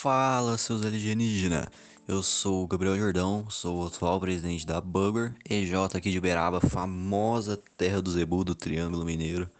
[0.00, 1.66] Fala, seus alienígenas!
[2.06, 6.60] Eu sou o Gabriel Jordão, sou o atual presidente da Bugger, EJ aqui de Uberaba,
[6.60, 9.50] famosa terra do Zebu do Triângulo Mineiro.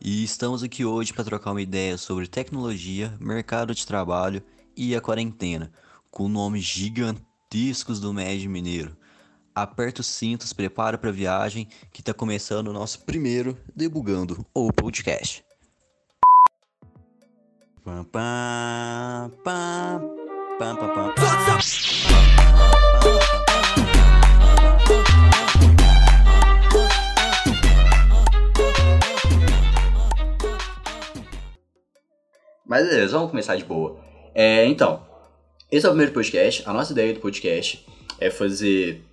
[0.00, 4.42] E estamos aqui hoje para trocar uma ideia sobre tecnologia, mercado de trabalho
[4.76, 5.70] e a quarentena,
[6.10, 8.96] com nomes gigantescos do Médio Mineiro.
[9.54, 14.72] Aperta os cintos, prepara para a viagem, que está começando o nosso primeiro Debugando ou
[14.72, 15.44] Podcast.
[32.66, 33.96] Mas beleza, vamos começar de boa.
[34.34, 35.06] É, então,
[35.70, 36.64] esse é o primeiro podcast.
[36.66, 37.86] A nossa ideia do podcast
[38.18, 39.04] é fazer.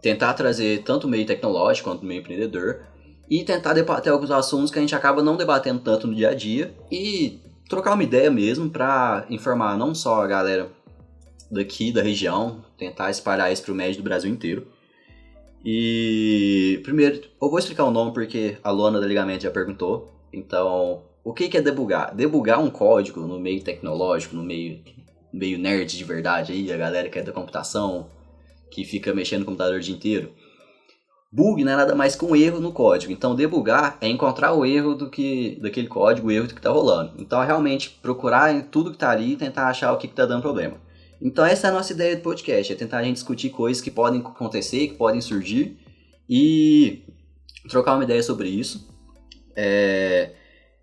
[0.00, 2.82] tentar trazer tanto o meio tecnológico quanto o meio empreendedor
[3.28, 6.34] e tentar debater alguns assuntos que a gente acaba não debatendo tanto no dia a
[6.34, 7.40] dia e
[7.72, 10.70] trocar uma ideia mesmo para informar não só a galera
[11.50, 14.66] daqui da região, tentar espalhar isso para o médio do Brasil inteiro.
[15.64, 20.12] E primeiro, eu vou explicar o nome porque a Luana da Ligamento já perguntou.
[20.30, 22.14] Então, o que, que é debugar?
[22.14, 24.80] Debugar um código no meio tecnológico, no meio,
[25.32, 28.06] meio nerd de verdade aí, a galera que é da computação,
[28.70, 30.30] que fica mexendo no computador o dia inteiro.
[31.32, 33.10] Bug não é nada mais que um erro no código.
[33.10, 36.68] Então, debugar é encontrar o erro do que daquele código, o erro do que está
[36.68, 37.14] rolando.
[37.18, 40.26] Então, é realmente procurar em tudo que está ali e tentar achar o que está
[40.26, 40.76] dando problema.
[41.22, 43.90] Então, essa é a nossa ideia do podcast: é tentar a gente discutir coisas que
[43.90, 45.78] podem acontecer, que podem surgir
[46.28, 47.02] e
[47.70, 48.86] trocar uma ideia sobre isso.
[49.56, 50.34] É...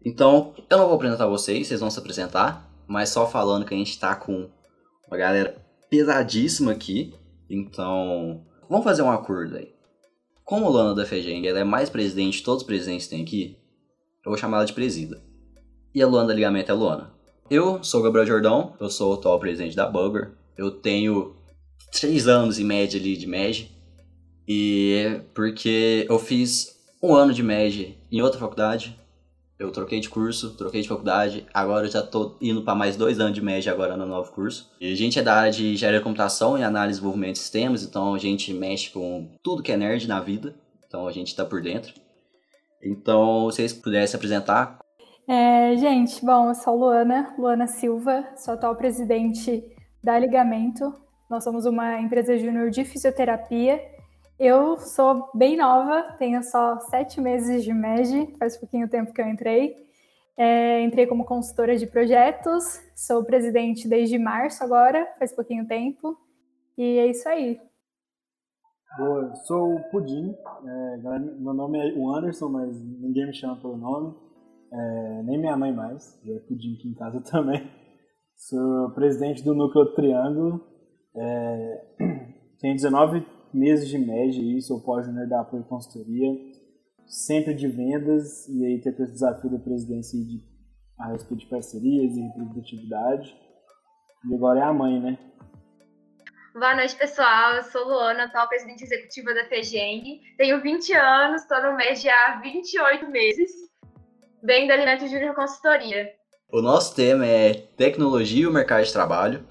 [0.04, 3.78] Então, eu não vou apresentar vocês, vocês vão se apresentar, mas só falando que a
[3.78, 4.50] gente está com
[5.08, 7.14] uma galera pesadíssima aqui.
[7.48, 9.79] Então, vamos fazer um acordo aí.
[10.50, 13.56] Como a Luana da Fejeng ela é mais presidente de todos os presidentes tem aqui,
[14.26, 15.22] eu vou chamar ela de presida.
[15.94, 17.12] E a Luana da Ligamento é a Luana.
[17.52, 20.32] Eu sou o Gabriel Jordão, eu sou o atual presidente da Bugger.
[20.58, 21.36] Eu tenho
[21.92, 23.70] três anos em média ali de MED.
[24.48, 28.99] E é porque eu fiz um ano de MED em outra faculdade.
[29.60, 31.46] Eu troquei de curso, troquei de faculdade.
[31.54, 34.72] Agora eu já tô indo para mais dois anos de MED agora no novo curso.
[34.80, 37.40] E a gente é da área de engenharia de computação e análise e desenvolvimento de
[37.40, 37.84] sistemas.
[37.84, 40.56] Então a gente mexe com tudo que é nerd na vida.
[40.88, 41.94] Então a gente tá por dentro.
[42.82, 44.80] Então, se vocês pudessem se apresentar,
[45.32, 49.64] é, gente, bom, eu sou Luana, Luana Silva, sou atual presidente
[50.04, 50.92] da Ligamento.
[51.30, 53.80] Nós somos uma empresa júnior de fisioterapia.
[54.40, 59.28] Eu sou bem nova, tenho só sete meses de MED, faz pouquinho tempo que eu
[59.28, 59.76] entrei.
[60.38, 66.18] É, entrei como consultora de projetos, sou presidente desde março agora, faz pouquinho tempo.
[66.78, 67.60] E é isso aí.
[68.98, 70.34] Boa, sou o Pudim.
[70.66, 70.98] É,
[71.38, 74.16] meu nome é Anderson, mas ninguém me chama pelo nome.
[74.72, 77.70] É, nem minha mãe mais, já é pudim aqui em casa também.
[78.38, 80.66] Sou presidente do Núcleo Triângulo.
[81.14, 81.86] É,
[82.62, 86.30] tenho 19 meses de média e sou pós-júnior da Apoio Consultoria.
[87.06, 90.44] Sempre de vendas e aí tem esse desafio da presidência de,
[91.00, 93.36] a respeito de parcerias e representatividade.
[94.30, 95.18] E agora é a mãe, né?
[96.54, 97.56] Boa noite, pessoal.
[97.56, 100.22] Eu sou Luana, atual presidente executiva da FEGENG.
[100.38, 103.70] Tenho 20 anos, estou no mês já há 28 meses
[104.44, 106.12] bem da Alimento Júnior Consultoria.
[106.52, 109.46] O nosso tema é tecnologia e o mercado de trabalho.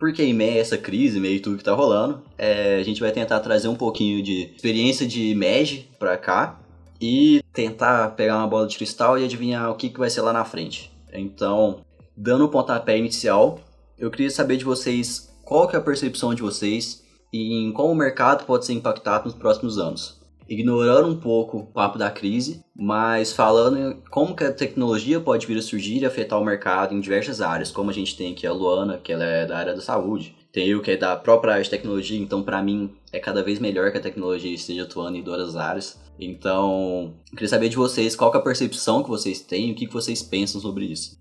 [0.00, 3.12] Porque em meio a essa crise, meio tudo que tá rolando, é, a gente vai
[3.12, 6.58] tentar trazer um pouquinho de experiência de MEG para cá
[6.98, 10.32] e tentar pegar uma bola de cristal e adivinhar o que, que vai ser lá
[10.32, 10.90] na frente.
[11.12, 11.84] Então,
[12.16, 13.60] dando o pontapé inicial,
[13.98, 17.94] eu queria saber de vocês qual que é a percepção de vocês em como o
[17.94, 20.19] mercado pode ser impactado nos próximos anos
[20.50, 25.56] ignorando um pouco o papo da crise, mas falando como que a tecnologia pode vir
[25.56, 28.52] a surgir e afetar o mercado em diversas áreas, como a gente tem aqui a
[28.52, 31.62] Luana, que ela é da área da saúde, tem eu que é da própria área
[31.62, 35.22] de tecnologia, então para mim é cada vez melhor que a tecnologia esteja atuando em
[35.22, 35.96] duas áreas.
[36.18, 40.20] Então, queria saber de vocês qual é a percepção que vocês têm, o que vocês
[40.20, 41.16] pensam sobre isso.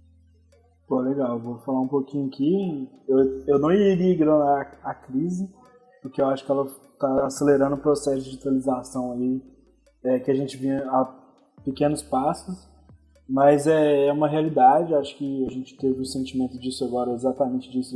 [0.87, 2.89] Pô, legal, vou falar um pouquinho aqui.
[3.07, 5.47] Eu, eu não iria ignorar a crise,
[6.01, 9.41] porque eu acho que ela está acelerando o processo de digitalização aí,
[10.03, 11.05] é, que a gente vinha a
[11.63, 12.67] pequenos passos,
[13.27, 17.69] mas é, é uma realidade, acho que a gente teve o sentimento disso agora, exatamente
[17.69, 17.95] disso,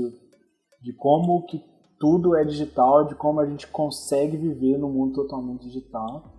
[0.82, 1.62] de como que
[2.00, 6.34] tudo é digital, de como a gente consegue viver no mundo totalmente digital,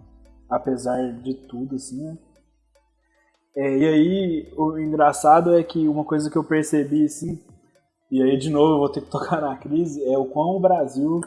[0.48, 2.18] apesar de tudo, assim, né?
[3.56, 7.40] É, e aí, o engraçado é que uma coisa que eu percebi, assim,
[8.10, 10.60] e aí de novo eu vou ter que tocar na crise, é o quão o
[10.60, 11.20] Brasil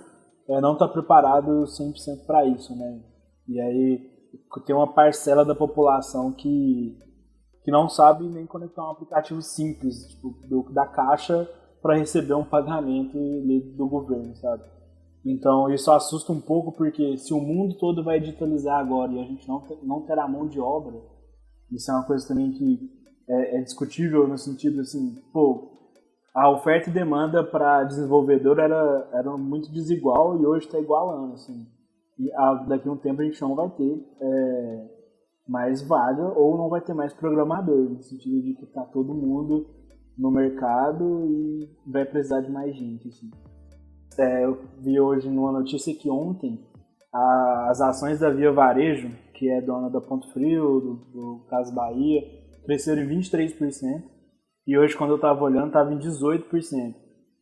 [0.50, 3.02] é, não está preparado 100% para isso, né?
[3.48, 4.18] E aí
[4.66, 6.98] tem uma parcela da população que,
[7.64, 11.50] que não sabe nem conectar um aplicativo simples, tipo, do, da caixa
[11.82, 13.18] para receber um pagamento
[13.76, 14.64] do governo, sabe?
[15.26, 19.26] Então isso assusta um pouco porque se o mundo todo vai digitalizar agora e a
[19.26, 21.02] gente não, não terá mão de obra,
[21.72, 22.90] isso é uma coisa também que
[23.28, 25.77] é, é discutível no sentido assim, pô,
[26.34, 31.66] a oferta e demanda para desenvolvedor era, era muito desigual e hoje está igualando, assim.
[32.20, 34.88] E a, daqui a um tempo a gente não vai ter é,
[35.48, 39.68] mais vaga ou não vai ter mais programador, no sentido de que está todo mundo
[40.18, 43.30] no mercado e vai precisar de mais gente, assim.
[44.18, 46.60] É, eu vi hoje numa notícia que ontem
[47.14, 51.74] a, as ações da Via Varejo, que é dona da Ponto Frio, do, do Caso
[51.74, 52.22] Bahia,
[52.66, 54.04] cresceram em 23%,
[54.68, 56.96] e hoje quando eu estava olhando estava em 18%.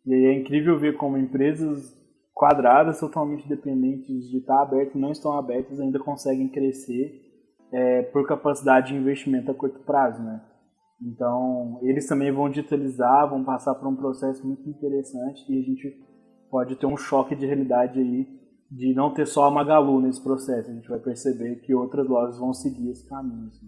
[0.05, 1.93] E aí é incrível ver como empresas
[2.33, 7.21] quadradas, totalmente dependentes de estar abertas, não estão abertas, ainda conseguem crescer
[7.71, 10.41] é, por capacidade de investimento a curto prazo, né?
[11.01, 15.93] Então, eles também vão digitalizar, vão passar por um processo muito interessante e a gente
[16.49, 18.27] pode ter um choque de realidade aí
[18.71, 20.69] de não ter só a Magalu nesse processo.
[20.69, 23.47] A gente vai perceber que outras lojas vão seguir esse caminho.
[23.47, 23.67] Assim.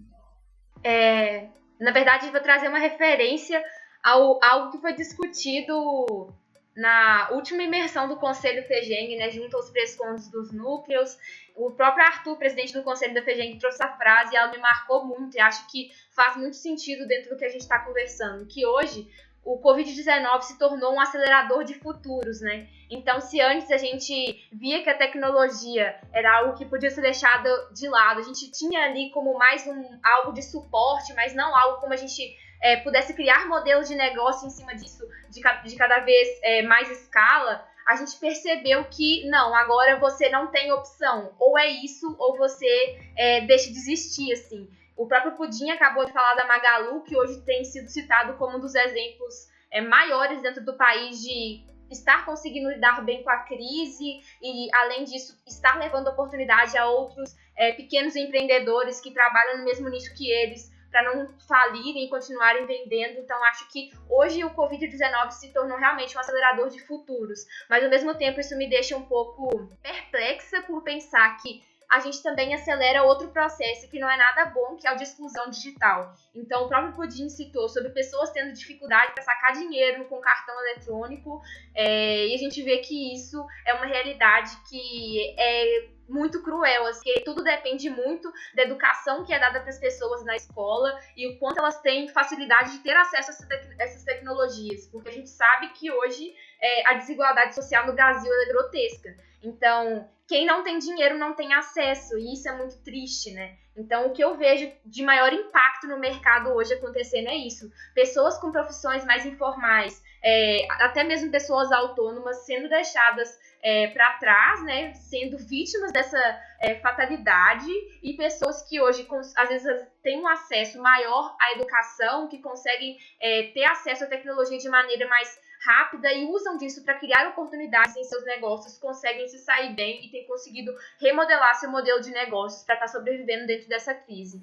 [0.84, 3.62] É, na verdade, vou trazer uma referência
[4.02, 6.32] ao algo que foi discutido
[6.78, 11.18] na última imersão do Conselho FEGENG, né, junto aos prescontos dos núcleos,
[11.56, 15.04] o próprio Arthur, presidente do Conselho da FEGENG, trouxe a frase e ela me marcou
[15.04, 18.64] muito e acho que faz muito sentido dentro do que a gente está conversando, que
[18.64, 19.10] hoje
[19.48, 22.68] o Covid-19 se tornou um acelerador de futuros, né?
[22.90, 27.48] Então, se antes a gente via que a tecnologia era algo que podia ser deixado
[27.72, 31.80] de lado, a gente tinha ali como mais um algo de suporte, mas não algo
[31.80, 32.22] como a gente
[32.62, 36.90] é, pudesse criar modelos de negócio em cima disso de, de cada vez é, mais
[36.90, 41.32] escala, a gente percebeu que não, agora você não tem opção.
[41.38, 44.68] Ou é isso, ou você é, deixa de existir, assim.
[44.98, 48.60] O próprio Pudim acabou de falar da Magalu, que hoje tem sido citado como um
[48.60, 54.20] dos exemplos é, maiores dentro do país de estar conseguindo lidar bem com a crise
[54.42, 59.88] e, além disso, estar levando oportunidade a outros é, pequenos empreendedores que trabalham no mesmo
[59.88, 63.20] nicho que eles para não falirem e continuarem vendendo.
[63.20, 67.46] Então, acho que hoje o Covid-19 se tornou realmente um acelerador de futuros.
[67.68, 72.22] Mas, ao mesmo tempo, isso me deixa um pouco perplexa por pensar que a gente
[72.22, 76.14] também acelera outro processo que não é nada bom, que é o de exclusão digital.
[76.34, 81.40] Então, o próprio Pudim citou sobre pessoas tendo dificuldade para sacar dinheiro com cartão eletrônico,
[81.74, 87.12] é, e a gente vê que isso é uma realidade que é muito cruel, assim,
[87.12, 91.28] que tudo depende muito da educação que é dada para as pessoas na escola e
[91.28, 95.68] o quanto elas têm facilidade de ter acesso a essas tecnologias, porque a gente sabe
[95.70, 99.27] que hoje é, a desigualdade social no Brasil é grotesca.
[99.42, 103.56] Então, quem não tem dinheiro não tem acesso, e isso é muito triste, né?
[103.76, 107.70] Então, o que eu vejo de maior impacto no mercado hoje acontecendo é isso.
[107.94, 114.64] Pessoas com profissões mais informais, é, até mesmo pessoas autônomas sendo deixadas é, para trás,
[114.64, 116.18] né, sendo vítimas dessa
[116.60, 117.70] é, fatalidade
[118.02, 119.06] e pessoas que hoje
[119.36, 124.58] às vezes têm um acesso maior à educação, que conseguem é, ter acesso à tecnologia
[124.58, 129.38] de maneira mais rápida e usam disso para criar oportunidades em seus negócios, conseguem se
[129.38, 133.68] sair bem e têm conseguido remodelar seu modelo de negócios para estar tá sobrevivendo dentro
[133.68, 134.42] dessa crise.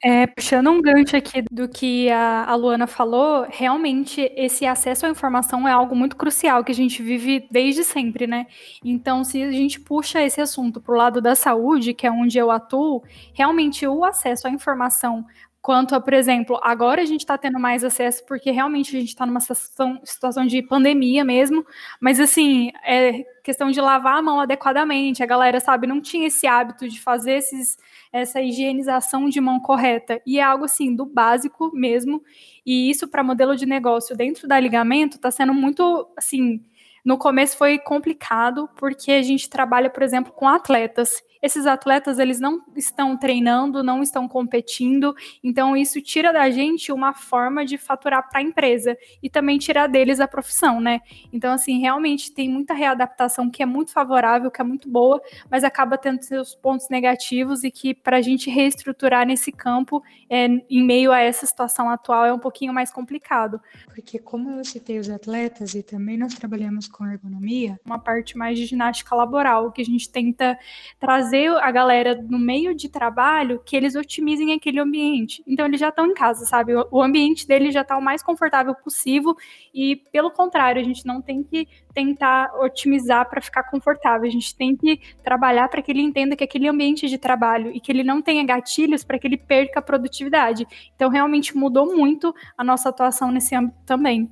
[0.00, 5.08] É, puxando um gancho aqui do que a, a, Luana falou, realmente esse acesso à
[5.08, 8.46] informação é algo muito crucial que a gente vive desde sempre, né?
[8.84, 12.38] Então, se a gente puxa esse assunto para o lado da saúde, que é onde
[12.38, 13.02] eu atuo,
[13.34, 15.26] realmente o acesso à informação
[15.68, 19.10] Quanto a, por exemplo, agora a gente está tendo mais acesso porque realmente a gente
[19.10, 21.62] está numa situação, situação de pandemia mesmo,
[22.00, 25.22] mas assim, é questão de lavar a mão adequadamente.
[25.22, 27.76] A galera, sabe, não tinha esse hábito de fazer esses,
[28.10, 30.18] essa higienização de mão correta.
[30.26, 32.22] E é algo assim, do básico mesmo.
[32.64, 36.64] E isso para modelo de negócio dentro da ligamento está sendo muito assim.
[37.08, 42.40] No começo foi complicado, porque a gente trabalha, por exemplo, com atletas esses atletas eles
[42.40, 48.28] não estão treinando, não estão competindo, então isso tira da gente uma forma de faturar
[48.28, 51.00] para a empresa e também tirar deles a profissão, né?
[51.32, 55.62] Então assim, realmente tem muita readaptação que é muito favorável, que é muito boa, mas
[55.64, 60.84] acaba tendo seus pontos negativos e que para a gente reestruturar nesse campo, é, em
[60.84, 63.60] meio a essa situação atual, é um pouquinho mais complicado.
[63.86, 68.58] Porque como eu citei os atletas e também nós trabalhamos com ergonomia, uma parte mais
[68.58, 70.58] de ginástica laboral que a gente tenta
[70.98, 75.42] trazer a galera no meio de trabalho que eles otimizem aquele ambiente.
[75.46, 76.72] Então eles já estão em casa, sabe?
[76.90, 79.36] O ambiente deles já está o mais confortável possível
[79.72, 84.26] e pelo contrário, a gente não tem que tentar otimizar para ficar confortável.
[84.26, 87.80] A gente tem que trabalhar para que ele entenda que aquele ambiente de trabalho e
[87.80, 90.66] que ele não tenha gatilhos para que ele perca a produtividade.
[90.94, 94.30] Então realmente mudou muito a nossa atuação nesse âmbito também.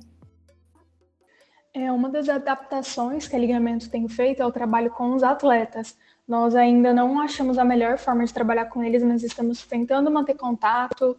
[1.77, 5.95] É, uma das adaptações que a Ligamento tem feito é o trabalho com os atletas.
[6.27, 10.33] Nós ainda não achamos a melhor forma de trabalhar com eles, mas estamos tentando manter
[10.33, 11.15] contato,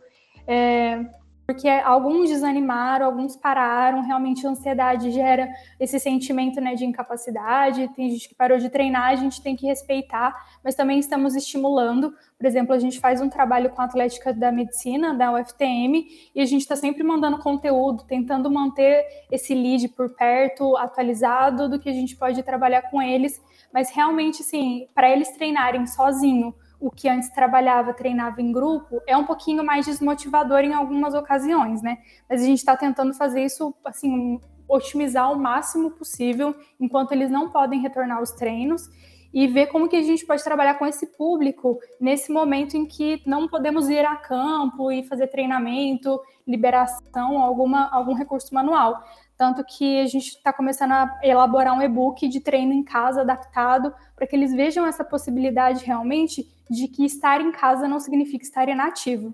[0.49, 1.07] é,
[1.49, 5.49] porque alguns desanimaram, alguns pararam, realmente a ansiedade gera
[5.81, 9.67] esse sentimento né, de incapacidade, tem gente que parou de treinar, a gente tem que
[9.67, 14.31] respeitar, mas também estamos estimulando, por exemplo, a gente faz um trabalho com a Atlética
[14.31, 19.89] da Medicina, da UFTM, e a gente está sempre mandando conteúdo, tentando manter esse lead
[19.89, 25.11] por perto, atualizado do que a gente pode trabalhar com eles, mas realmente, sim, para
[25.11, 30.61] eles treinarem sozinho, o que antes trabalhava, treinava em grupo, é um pouquinho mais desmotivador
[30.61, 31.99] em algumas ocasiões, né?
[32.29, 37.51] Mas a gente está tentando fazer isso, assim, otimizar o máximo possível enquanto eles não
[37.51, 38.89] podem retornar aos treinos
[39.33, 43.23] e ver como que a gente pode trabalhar com esse público nesse momento em que
[43.27, 49.03] não podemos ir a campo e fazer treinamento, liberação, alguma, algum recurso manual.
[49.39, 53.95] Tanto que a gente está começando a elaborar um e-book de treino em casa adaptado
[54.17, 58.69] para que eles vejam essa possibilidade realmente de que estar em casa não significa estar
[58.69, 59.33] inativo.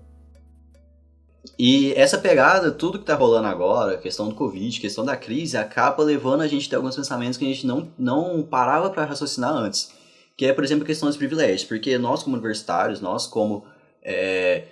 [1.59, 6.03] E essa pegada, tudo que está rolando agora, questão do Covid, questão da crise, acaba
[6.03, 9.53] levando a gente a ter alguns pensamentos que a gente não, não parava para raciocinar
[9.53, 9.91] antes.
[10.37, 11.65] Que é, por exemplo, a questão dos privilégios.
[11.65, 13.65] Porque nós, como universitários, nós, como
[14.03, 14.65] é,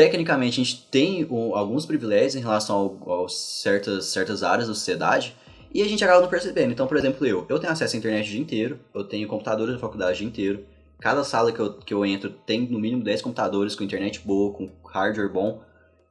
[0.00, 5.36] tecnicamente a gente tem um, alguns privilégios em relação a certas, certas áreas da sociedade
[5.74, 6.72] e a gente acaba não percebendo.
[6.72, 9.74] Então, por exemplo, eu, eu tenho acesso à internet o dia inteiro, eu tenho computadores
[9.74, 10.64] da faculdade o dia inteiro,
[10.98, 14.54] cada sala que eu, que eu entro tem no mínimo 10 computadores com internet boa,
[14.54, 15.60] com hardware bom.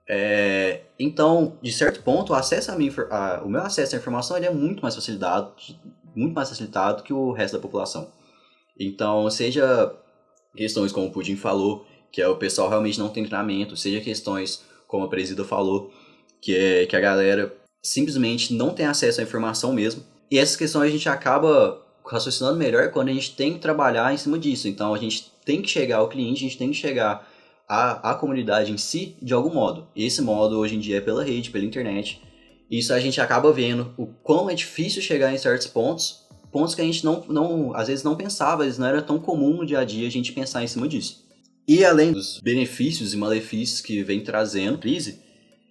[0.08, 4.38] É, então, de certo ponto, o, acesso a mim, a, o meu acesso à informação
[4.38, 5.52] ele é muito mais facilitado,
[6.16, 8.08] muito mais facilitado que o resto da população.
[8.80, 9.96] Então, seja
[10.56, 14.64] questões como o Pudim falou, que é o pessoal realmente não tem treinamento, seja questões
[14.88, 15.94] como a presida falou,
[16.42, 20.04] que é que a galera simplesmente não tem acesso à informação mesmo.
[20.32, 24.18] E essas questões a gente acaba raciocinando melhor quando a gente tem que trabalhar em
[24.18, 24.68] cima disso.
[24.68, 27.28] Então a gente tem que chegar ao cliente, a gente tem que chegar
[27.68, 29.88] à, à comunidade em si de algum modo.
[29.96, 32.22] E esse modo hoje em dia é pela rede, pela internet.
[32.70, 36.82] Isso a gente acaba vendo o quão é difícil chegar em certos pontos, pontos que
[36.82, 39.66] a gente não, não às vezes não pensava, às vezes não era tão comum no
[39.66, 41.29] dia a dia a gente pensar em cima disso.
[41.70, 45.20] E além dos benefícios e malefícios que vem trazendo a crise,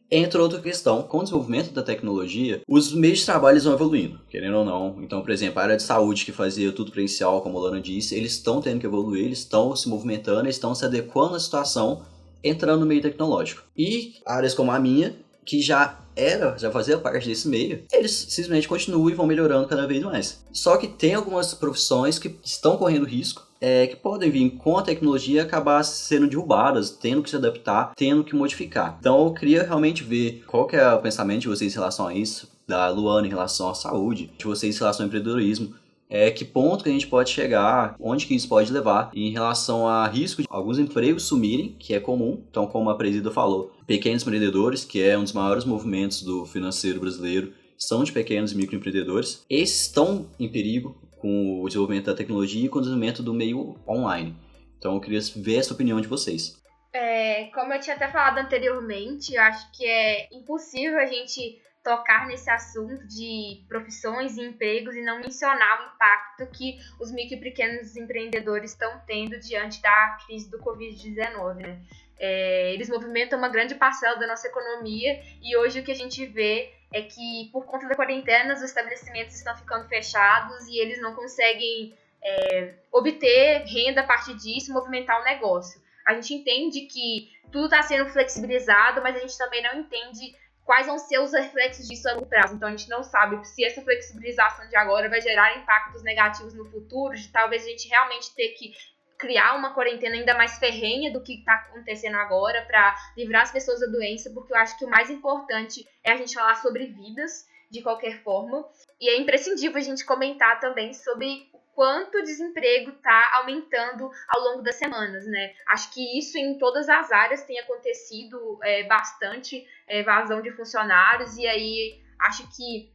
[0.09, 1.02] entra outra questão.
[1.02, 5.02] Com o desenvolvimento da tecnologia, os meios de trabalho vão evoluindo, querendo ou não.
[5.02, 8.14] Então, por exemplo, a área de saúde que fazia tudo presencial, como a Lana disse,
[8.14, 12.02] eles estão tendo que evoluir, eles estão se movimentando, eles estão se adequando à situação,
[12.45, 13.64] entrando no meio tecnológico.
[13.76, 18.69] E áreas como a minha, que já era, já fazia parte desse meio, eles simplesmente
[18.69, 20.45] continuam e vão melhorando cada vez mais.
[20.52, 24.83] Só que tem algumas profissões que estão correndo risco é, que podem vir com a
[24.83, 28.97] tecnologia acabar sendo derrubadas, tendo que se adaptar, tendo que modificar.
[29.00, 32.15] Então eu queria realmente ver qual que é o pensamento de vocês em relação a
[32.15, 35.75] isso, da Luana em relação à saúde, de vocês em relação ao empreendedorismo,
[36.11, 39.87] é, que ponto que a gente pode chegar, onde que isso pode levar em relação
[39.87, 44.23] a risco de alguns empregos sumirem, que é comum, então como a presida falou, pequenos
[44.23, 49.45] empreendedores, que é um dos maiores movimentos do financeiro brasileiro, são de pequenos e microempreendedores,
[49.49, 53.79] esses estão em perigo, com o desenvolvimento da tecnologia e com o desenvolvimento do meio
[53.87, 54.37] online.
[54.79, 56.61] Então eu queria ver essa opinião de vocês.
[56.93, 62.27] É, como eu tinha até falado anteriormente, eu acho que é impossível a gente tocar
[62.27, 67.41] nesse assunto de profissões e empregos e não mencionar o impacto que os micro e
[67.41, 71.55] pequenos empreendedores estão tendo diante da crise do Covid-19.
[71.55, 71.81] Né?
[72.19, 76.27] É, eles movimentam uma grande parcela da nossa economia e hoje o que a gente
[76.27, 81.14] vê é que por conta da quarentena os estabelecimentos estão ficando fechados e eles não
[81.14, 85.80] conseguem é, obter renda a partir disso, movimentar o negócio.
[86.07, 90.87] A gente entende que tudo está sendo flexibilizado, mas a gente também não entende quais
[90.87, 92.54] vão ser os reflexos disso a longo prazo.
[92.54, 96.71] Então a gente não sabe se essa flexibilização de agora vai gerar impactos negativos no
[96.71, 98.73] futuro, de talvez a gente realmente ter que
[99.19, 103.81] criar uma quarentena ainda mais ferrenha do que está acontecendo agora para livrar as pessoas
[103.81, 107.47] da doença, porque eu acho que o mais importante é a gente falar sobre vidas
[107.71, 108.67] de qualquer forma.
[109.01, 114.41] E é imprescindível a gente comentar também sobre o quanto o desemprego está aumentando ao
[114.41, 115.53] longo das semanas, né?
[115.67, 121.37] Acho que isso em todas as áreas tem acontecido é, bastante é, evasão de funcionários,
[121.37, 122.93] e aí acho que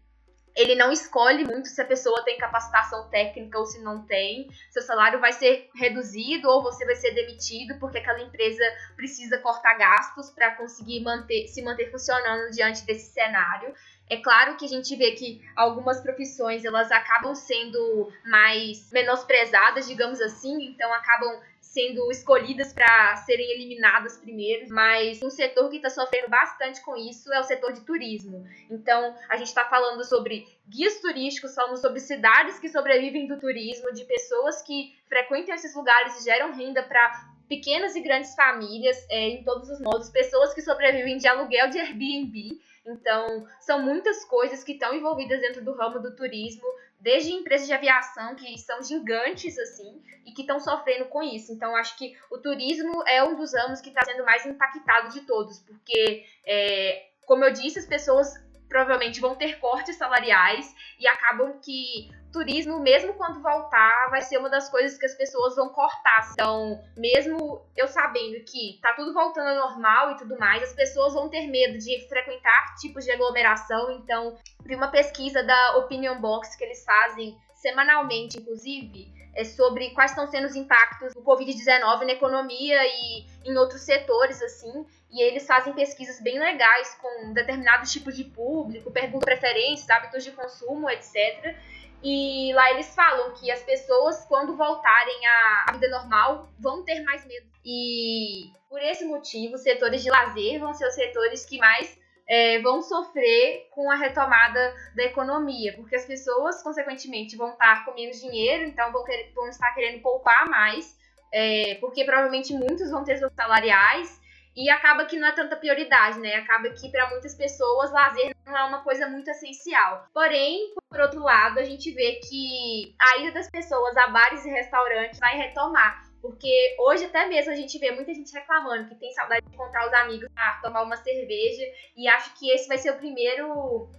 [0.55, 4.47] ele não escolhe muito se a pessoa tem capacitação técnica ou se não tem.
[4.69, 8.63] Seu salário vai ser reduzido ou você vai ser demitido porque aquela empresa
[8.95, 13.73] precisa cortar gastos para conseguir manter, se manter funcionando diante desse cenário.
[14.09, 20.21] É claro que a gente vê que algumas profissões elas acabam sendo mais menosprezadas, digamos
[20.21, 21.41] assim, então acabam
[21.73, 27.33] sendo escolhidas para serem eliminadas primeiro, mas um setor que está sofrendo bastante com isso
[27.33, 28.45] é o setor de turismo.
[28.69, 33.91] Então, a gente está falando sobre guias turísticos, falando sobre cidades que sobrevivem do turismo,
[33.91, 39.29] de pessoas que frequentam esses lugares e geram renda para pequenas e grandes famílias, é,
[39.29, 42.61] em todos os modos, pessoas que sobrevivem de aluguel de Airbnb.
[42.85, 46.67] Então, são muitas coisas que estão envolvidas dentro do ramo do turismo,
[47.03, 51.51] desde empresas de aviação que são gigantes assim e que estão sofrendo com isso.
[51.51, 55.21] Então, acho que o turismo é um dos ramos que está sendo mais impactado de
[55.21, 58.33] todos, porque, é, como eu disse, as pessoas
[58.69, 64.49] provavelmente vão ter cortes salariais e acabam que turismo, mesmo quando voltar, vai ser uma
[64.49, 66.31] das coisas que as pessoas vão cortar.
[66.33, 71.13] Então, mesmo eu sabendo que tá tudo voltando ao normal e tudo mais, as pessoas
[71.13, 73.91] vão ter medo de frequentar tipos de aglomeração.
[73.91, 74.35] Então,
[74.65, 80.27] vi uma pesquisa da Opinion Box que eles fazem semanalmente, inclusive, é sobre quais estão
[80.27, 84.85] sendo os impactos do Covid-19 na economia e em outros setores, assim.
[85.09, 90.31] E eles fazem pesquisas bem legais com determinados tipos de público, perguntam preferências, hábitos de
[90.31, 91.55] consumo, etc.
[92.03, 97.25] E lá eles falam que as pessoas, quando voltarem à vida normal, vão ter mais
[97.25, 97.47] medo.
[97.65, 102.59] E por esse motivo, os setores de lazer vão ser os setores que mais é,
[102.59, 108.19] vão sofrer com a retomada da economia, porque as pessoas, consequentemente, vão estar com menos
[108.19, 110.97] dinheiro, então vão, querer, vão estar querendo poupar mais,
[111.31, 114.21] é, porque provavelmente muitos vão ter seus salariais
[114.55, 116.35] e acaba que não é tanta prioridade, né?
[116.35, 120.07] Acaba que para muitas pessoas lazer não é uma coisa muito essencial.
[120.13, 124.49] Porém, por outro lado, a gente vê que a ida das pessoas a bares e
[124.49, 126.03] restaurantes vai retomar.
[126.21, 129.87] Porque hoje até mesmo a gente vê muita gente reclamando que tem saudade de encontrar
[129.87, 131.63] os amigos para tomar uma cerveja.
[131.97, 133.89] E acho que esse vai ser o primeiro.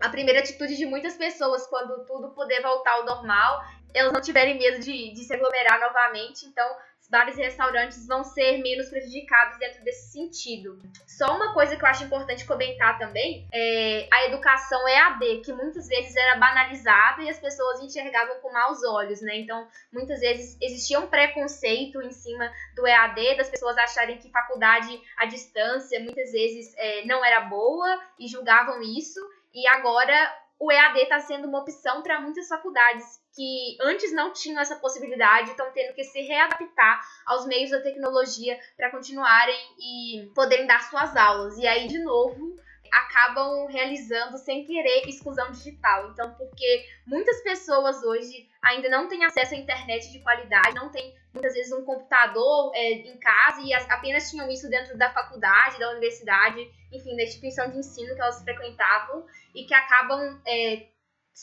[0.00, 4.56] A primeira atitude de muitas pessoas quando tudo puder voltar ao normal, elas não tiverem
[4.56, 6.46] medo de, de se aglomerar novamente.
[6.46, 6.68] Então,
[7.10, 10.78] bares e restaurantes vão ser menos prejudicados dentro desse sentido.
[11.06, 15.88] Só uma coisa que eu acho importante comentar também é a educação EAD, que muitas
[15.88, 19.36] vezes era banalizada e as pessoas enxergavam com maus olhos, né?
[19.38, 25.00] Então, muitas vezes existia um preconceito em cima do EAD, das pessoas acharem que faculdade
[25.16, 29.20] à distância muitas vezes é, não era boa e julgavam isso.
[29.54, 30.14] E agora
[30.58, 35.50] o EAD está sendo uma opção para muitas faculdades que antes não tinham essa possibilidade,
[35.50, 41.14] estão tendo que se readaptar aos meios da tecnologia para continuarem e poderem dar suas
[41.16, 41.56] aulas.
[41.56, 42.56] E aí, de novo,
[42.90, 46.10] acabam realizando sem querer exclusão digital.
[46.10, 51.14] Então, porque muitas pessoas hoje ainda não têm acesso à internet de qualidade, não têm
[51.32, 55.90] muitas vezes um computador é, em casa e apenas tinham isso dentro da faculdade, da
[55.90, 59.24] universidade, enfim, da instituição de ensino que elas frequentavam
[59.54, 60.88] e que acabam é,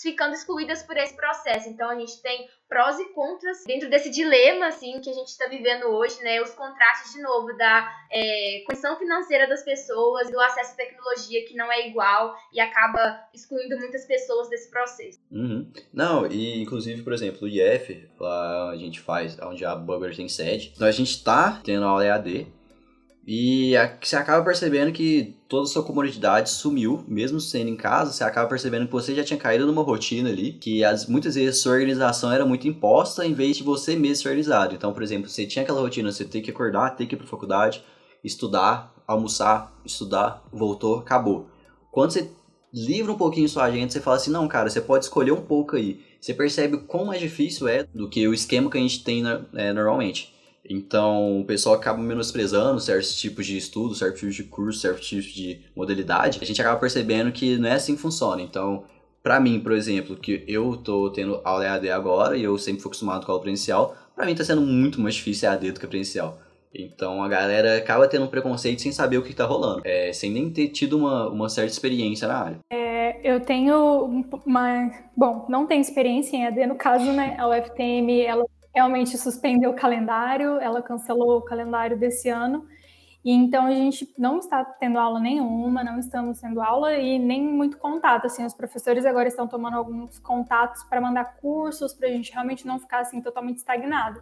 [0.02, 1.70] ficando excluídas por esse processo.
[1.70, 5.48] Então a gente tem prós e contras dentro desse dilema assim que a gente está
[5.48, 6.42] vivendo hoje, né?
[6.42, 11.56] Os contrastes de novo da é, condição financeira das pessoas, do acesso à tecnologia que
[11.56, 15.20] não é igual e acaba excluindo muitas pessoas desse processo.
[15.32, 15.72] Uhum.
[15.94, 20.28] Não, e inclusive, por exemplo, o IF, lá a gente faz, onde a Bugger tem
[20.28, 22.48] sede, então a gente está tendo aula EAD
[23.28, 28.24] e você acaba percebendo que toda a sua comodidade sumiu, mesmo sendo em casa, você
[28.24, 31.74] acaba percebendo que você já tinha caído numa rotina ali, que as, muitas vezes sua
[31.74, 34.76] organização era muito imposta em vez de você mesmo ser organizado.
[34.76, 37.26] Então, por exemplo, você tinha aquela rotina, você tem que acordar, ter que ir para
[37.26, 37.84] faculdade,
[38.24, 41.48] estudar, almoçar, estudar, voltou, acabou.
[41.92, 42.30] Quando você
[42.72, 45.76] livra um pouquinho sua agenda, você fala assim, não, cara, você pode escolher um pouco
[45.76, 46.00] aí.
[46.22, 49.24] Você percebe quão mais difícil é do que o esquema que a gente tem
[49.56, 50.34] é, normalmente.
[50.70, 55.26] Então, o pessoal acaba menosprezando certos tipos de estudo, certos tipos de curso, certos tipos
[55.26, 56.40] de modalidade.
[56.42, 58.42] A gente acaba percebendo que não é assim que funciona.
[58.42, 58.84] Então,
[59.22, 62.90] para mim, por exemplo, que eu tô tendo aula EAD agora e eu sempre fui
[62.90, 66.40] acostumado com aula presencial, para mim tá sendo muito mais difícil EAD do que presencial.
[66.78, 70.30] Então a galera acaba tendo um preconceito sem saber o que tá rolando, é, sem
[70.30, 72.60] nem ter tido uma, uma certa experiência na área.
[72.72, 74.92] É, eu tenho uma.
[75.16, 77.36] Bom, não tenho experiência em EAD, no caso, né?
[77.40, 82.68] A UFTM ela realmente suspendeu o calendário, ela cancelou o calendário desse ano.
[83.24, 87.42] E então a gente não está tendo aula nenhuma, não estamos tendo aula e nem
[87.42, 88.26] muito contato.
[88.26, 92.68] Assim, os professores agora estão tomando alguns contatos para mandar cursos para a gente realmente
[92.68, 94.22] não ficar assim totalmente estagnado.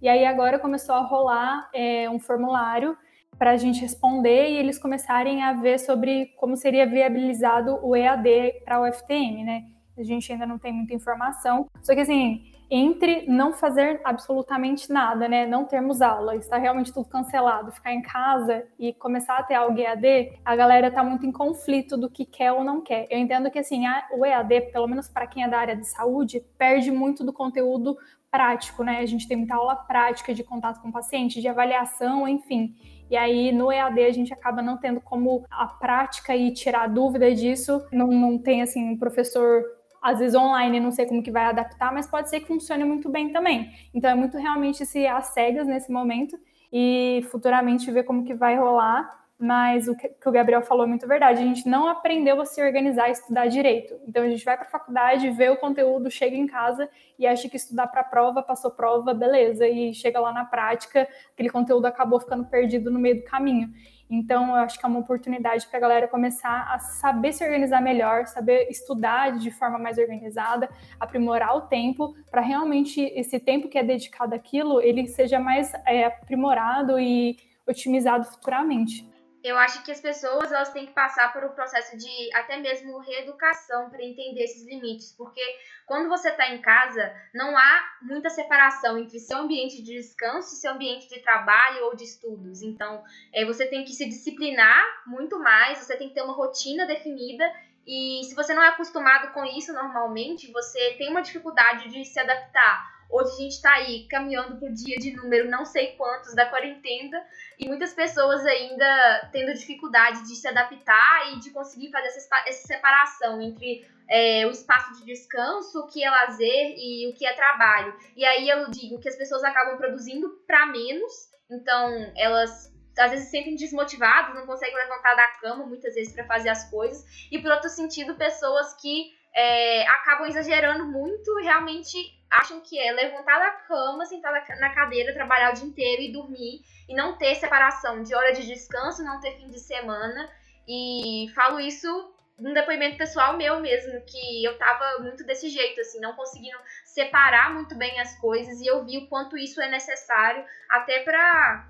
[0.00, 2.96] E aí agora começou a rolar é, um formulário
[3.36, 8.62] para a gente responder e eles começarem a ver sobre como seria viabilizado o EAD
[8.64, 9.64] para o UFTM, né?
[9.98, 11.66] A gente ainda não tem muita informação.
[11.82, 15.46] Só que assim, entre não fazer absolutamente nada, né?
[15.46, 19.78] Não termos aula, está realmente tudo cancelado, ficar em casa e começar a ter algo
[19.78, 23.06] EAD, a galera está muito em conflito do que quer ou não quer.
[23.10, 25.86] Eu entendo que assim, a, o EAD, pelo menos para quem é da área de
[25.86, 27.96] saúde, perde muito do conteúdo
[28.30, 28.98] prático, né?
[28.98, 32.74] A gente tem muita aula prática de contato com o paciente, de avaliação, enfim.
[33.10, 37.34] E aí, no EAD, a gente acaba não tendo como a prática e tirar dúvida
[37.34, 37.82] disso.
[37.90, 39.64] Não, não tem, assim, um professor
[40.02, 43.08] às vezes online não sei como que vai adaptar, mas pode ser que funcione muito
[43.08, 43.70] bem também.
[43.92, 46.38] Então é muito realmente se às cegas nesse momento
[46.72, 49.16] e futuramente ver como que vai rolar.
[49.40, 51.40] Mas o que o Gabriel falou é muito verdade.
[51.40, 53.94] A gente não aprendeu a se organizar e estudar direito.
[54.04, 57.48] Então a gente vai para a faculdade, vê o conteúdo, chega em casa e acha
[57.48, 59.68] que estudar para prova, passou prova, beleza.
[59.68, 63.72] E chega lá na prática, aquele conteúdo acabou ficando perdido no meio do caminho.
[64.10, 67.80] Então, eu acho que é uma oportunidade para a galera começar a saber se organizar
[67.82, 70.68] melhor, saber estudar de forma mais organizada,
[70.98, 76.06] aprimorar o tempo, para realmente esse tempo que é dedicado àquilo, ele seja mais é,
[76.06, 79.07] aprimorado e otimizado futuramente
[79.42, 82.98] eu acho que as pessoas elas têm que passar por um processo de até mesmo
[82.98, 85.40] reeducação para entender esses limites, porque
[85.86, 90.58] quando você está em casa, não há muita separação entre seu ambiente de descanso e
[90.58, 92.62] seu ambiente de trabalho ou de estudos.
[92.62, 96.86] Então, é, você tem que se disciplinar muito mais, você tem que ter uma rotina
[96.86, 97.50] definida
[97.86, 102.20] e se você não é acostumado com isso normalmente, você tem uma dificuldade de se
[102.20, 106.34] adaptar Hoje a gente está aí caminhando para o dia de número não sei quantos
[106.34, 107.24] da quarentena
[107.58, 112.66] e muitas pessoas ainda tendo dificuldade de se adaptar e de conseguir fazer essa, essa
[112.66, 117.32] separação entre é, o espaço de descanso, o que é lazer e o que é
[117.32, 117.94] trabalho.
[118.14, 123.26] E aí eu digo que as pessoas acabam produzindo para menos, então elas às vezes
[123.26, 127.40] se sentem desmotivadas, não conseguem levantar da cama muitas vezes para fazer as coisas, e
[127.40, 133.38] por outro sentido, pessoas que é, acabam exagerando muito e realmente acham que é levantar
[133.38, 138.02] da cama, sentar na cadeira, trabalhar o dia inteiro e dormir e não ter separação
[138.02, 140.30] de hora de descanso, não ter fim de semana.
[140.66, 145.98] E falo isso num depoimento pessoal meu mesmo, que eu tava muito desse jeito, assim,
[146.00, 150.44] não conseguindo separar muito bem as coisas e eu vi o quanto isso é necessário
[150.68, 151.68] até pra,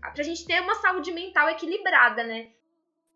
[0.00, 2.50] pra gente ter uma saúde mental equilibrada, né?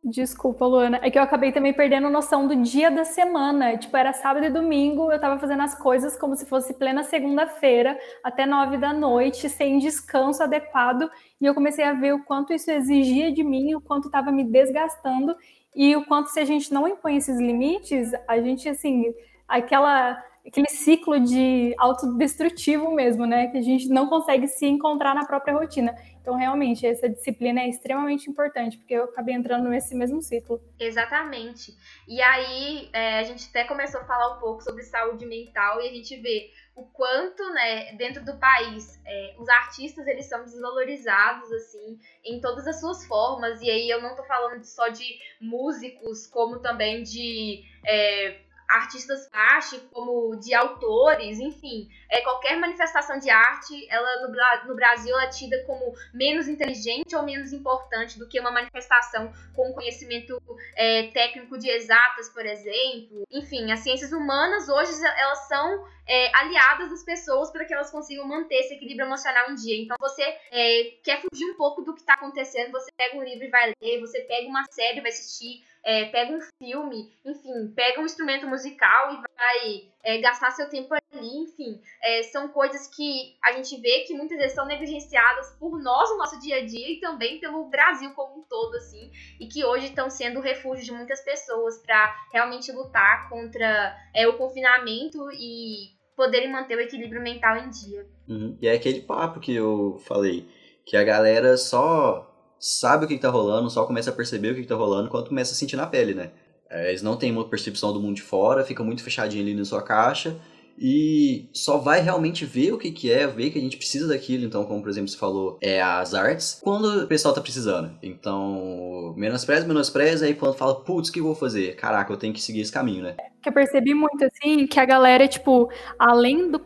[0.06, 1.00] Desculpa, Luana.
[1.02, 3.74] É que eu acabei também perdendo noção do dia da semana.
[3.78, 7.98] Tipo, era sábado e domingo, eu tava fazendo as coisas como se fosse plena segunda-feira,
[8.22, 11.10] até nove da noite, sem descanso adequado.
[11.40, 14.44] E eu comecei a ver o quanto isso exigia de mim, o quanto estava me
[14.44, 15.34] desgastando
[15.74, 19.06] e o quanto se a gente não impõe esses limites, a gente, assim,
[19.48, 23.46] aquela aquele ciclo de autodestrutivo mesmo, né?
[23.46, 25.94] Que a gente não consegue se encontrar na própria rotina.
[26.24, 30.58] Então, realmente, essa disciplina é extremamente importante, porque eu acabei entrando nesse mesmo ciclo.
[30.80, 31.76] Exatamente.
[32.08, 35.86] E aí, é, a gente até começou a falar um pouco sobre saúde mental e
[35.86, 41.52] a gente vê o quanto, né, dentro do país, é, os artistas, eles são desvalorizados,
[41.52, 43.60] assim, em todas as suas formas.
[43.60, 45.04] E aí, eu não tô falando só de
[45.38, 47.62] músicos, como também de...
[47.84, 54.74] É, artistas plásticos, como de autores, enfim, é, qualquer manifestação de arte, ela no, no
[54.74, 60.40] Brasil é tida como menos inteligente ou menos importante do que uma manifestação com conhecimento
[60.76, 63.24] é, técnico de exatas, por exemplo.
[63.30, 68.26] Enfim, as ciências humanas hoje elas são é, aliadas das pessoas para que elas consigam
[68.26, 69.82] manter esse equilíbrio emocional em dia.
[69.82, 73.44] Então, você é, quer fugir um pouco do que está acontecendo, você pega um livro
[73.44, 77.68] e vai ler, você pega uma série e vai assistir é, pega um filme, enfim,
[77.76, 81.78] pega um instrumento musical e vai é, gastar seu tempo ali, enfim.
[82.02, 86.16] É, são coisas que a gente vê que muitas vezes são negligenciadas por nós no
[86.16, 89.86] nosso dia a dia e também pelo Brasil como um todo, assim, e que hoje
[89.86, 96.50] estão sendo refúgio de muitas pessoas para realmente lutar contra é, o confinamento e poderem
[96.50, 98.06] manter o equilíbrio mental em dia.
[98.26, 98.56] Uhum.
[98.60, 100.48] E é aquele papo que eu falei,
[100.86, 102.33] que a galera só
[102.64, 105.52] sabe o que, está rolando, só começa a perceber o que, está rolando quando começa
[105.52, 106.30] a sentir na pele, né?
[106.70, 109.66] É, eles não têm uma percepção do mundo de fora, fica muito fechadinho ali na
[109.66, 110.34] sua caixa
[110.78, 114.46] e só vai realmente ver o que, que é, ver que a gente precisa daquilo.
[114.46, 117.92] Então, como por exemplo você falou, é as artes, quando o pessoal tá precisando.
[118.02, 121.76] Então, menospreza, menospreza, aí quando fala, putz, o que eu vou fazer?
[121.76, 123.16] Caraca, eu tenho que seguir esse caminho, né?
[123.42, 126.58] Que eu percebi muito, assim, que a galera, tipo, além do,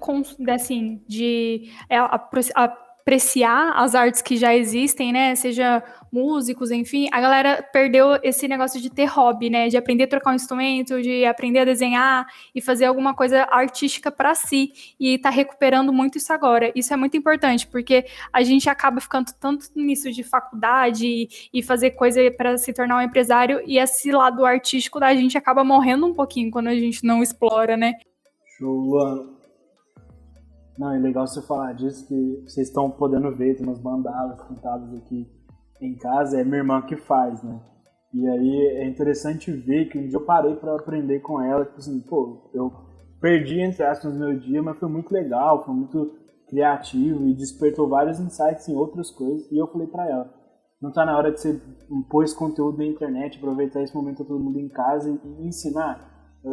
[0.48, 2.04] assim, de é, a,
[2.54, 2.68] a
[3.08, 5.34] apreciar as artes que já existem, né?
[5.34, 9.68] Seja músicos, enfim, a galera perdeu esse negócio de ter hobby, né?
[9.68, 14.10] De aprender a trocar um instrumento, de aprender a desenhar e fazer alguma coisa artística
[14.10, 14.72] para si.
[15.00, 16.70] E tá recuperando muito isso agora.
[16.74, 21.92] Isso é muito importante, porque a gente acaba ficando tanto nisso de faculdade e, fazer
[21.92, 26.12] coisa para se tornar um empresário, e esse lado artístico da gente acaba morrendo um
[26.12, 27.94] pouquinho quando a gente não explora, né?
[28.58, 29.37] Show,
[30.78, 34.94] Não, é legal você falar disso, que vocês estão podendo ver, tem umas mandalas pintadas
[34.94, 35.26] aqui
[35.80, 37.60] em casa, é minha irmã que faz, né?
[38.14, 41.78] E aí é interessante ver que um dia eu parei para aprender com ela, tipo
[41.78, 42.72] assim, pô, eu
[43.20, 46.14] perdi, entre aspas, no meu dia, mas foi muito legal, foi muito
[46.48, 49.50] criativo e despertou vários insights em outras coisas.
[49.50, 50.32] E eu falei para ela,
[50.80, 51.60] não tá na hora de você
[52.08, 56.08] pôr esse conteúdo na internet, aproveitar esse momento todo mundo em casa e ensinar?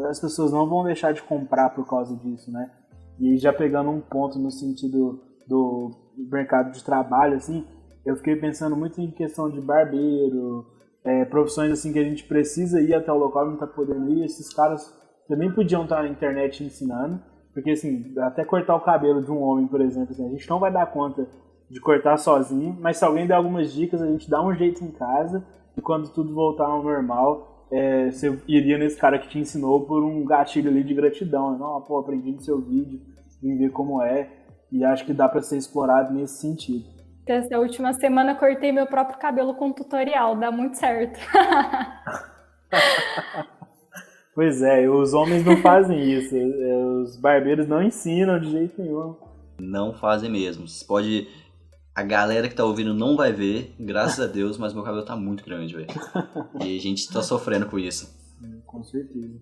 [0.10, 2.72] As pessoas não vão deixar de comprar por causa disso, né?
[3.20, 7.66] E já pegando um ponto no sentido do mercado de trabalho, assim,
[8.06, 10.66] eu fiquei pensando muito em questão de barbeiro,
[11.04, 14.26] é, profissões assim que a gente precisa ir até o local não tá podendo ir.
[14.26, 14.94] Esses caras
[15.28, 17.22] também podiam estar na internet ensinando,
[17.54, 20.60] porque assim, até cortar o cabelo de um homem, por exemplo, assim, a gente não
[20.60, 21.28] vai dar conta
[21.70, 24.92] de cortar sozinho, mas se alguém der algumas dicas, a gente dá um jeito em
[24.92, 25.46] casa
[25.78, 30.04] e quando tudo voltar ao normal, é, você iria nesse cara que te ensinou por
[30.04, 31.52] um gatilho ali de gratidão.
[31.52, 31.58] Né?
[31.60, 33.02] Não, pô, aprendi no seu vídeo,
[33.42, 34.30] vim ver como é,
[34.72, 36.86] e acho que dá para ser explorado nesse sentido.
[37.28, 41.20] Essa última semana cortei meu próprio cabelo com tutorial, dá muito certo.
[44.36, 46.36] pois é, os homens não fazem isso,
[47.02, 49.16] os barbeiros não ensinam de jeito nenhum.
[49.60, 50.68] Não fazem mesmo.
[50.68, 51.28] Você pode
[51.96, 55.16] a galera que tá ouvindo não vai ver, graças a Deus, mas meu cabelo tá
[55.16, 55.88] muito grande, velho.
[56.62, 58.14] E a gente tá sofrendo com isso.
[58.66, 59.40] Com certeza.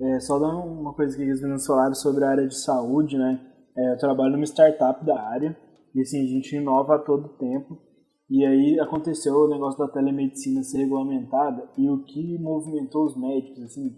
[0.00, 3.38] É, só dando uma coisa que eles meninos falaram sobre a área de saúde, né?
[3.76, 5.54] É, eu trabalho numa startup da área
[5.94, 7.78] e assim, a gente inova a todo tempo.
[8.30, 13.62] E aí aconteceu o negócio da telemedicina ser regulamentada e o que movimentou os médicos,
[13.62, 13.94] assim,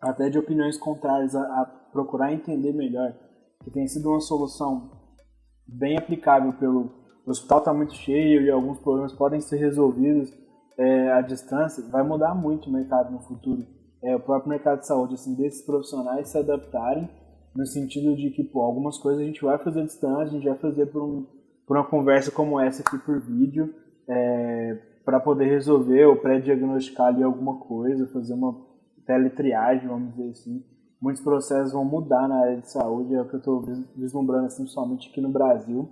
[0.00, 3.12] até de opiniões contrárias a, a procurar entender melhor,
[3.64, 5.05] que tem sido uma solução
[5.66, 10.32] bem aplicável pelo o hospital está muito cheio e alguns problemas podem ser resolvidos
[10.78, 13.66] é, à distância, vai mudar muito o mercado no futuro.
[14.00, 17.10] É, o próprio mercado de saúde, assim, desses profissionais se adaptarem
[17.52, 20.46] no sentido de que, pô, algumas coisas a gente vai fazer à distância, a gente
[20.46, 21.26] vai fazer por, um,
[21.66, 23.74] por uma conversa como essa aqui por vídeo,
[24.08, 28.54] é, para poder resolver ou pré-diagnosticar ali alguma coisa, fazer uma
[29.04, 33.34] teletriagem, vamos dizer assim muitos processos vão mudar na área de saúde, é o que
[33.34, 33.64] eu estou
[33.96, 35.88] vislumbrando assim, somente aqui no Brasil.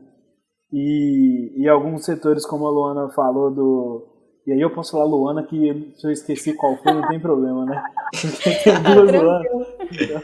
[0.72, 4.10] E, e alguns setores, como a Luana falou, do.
[4.46, 7.64] E aí eu posso falar Luana, que se eu esqueci qual foi, não tem problema,
[7.64, 7.82] né?
[8.64, 9.44] tem duas Luana.
[9.92, 10.22] Então,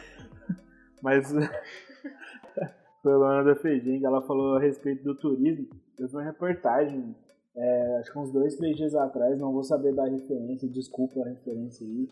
[1.02, 1.32] mas
[3.02, 5.68] foi a Luana da Feijing, ela falou a respeito do turismo.
[5.98, 7.14] Eu vi uma reportagem,
[7.56, 11.28] é, acho que uns dois, três dias atrás, não vou saber dar referência, desculpa a
[11.28, 12.08] referência aí,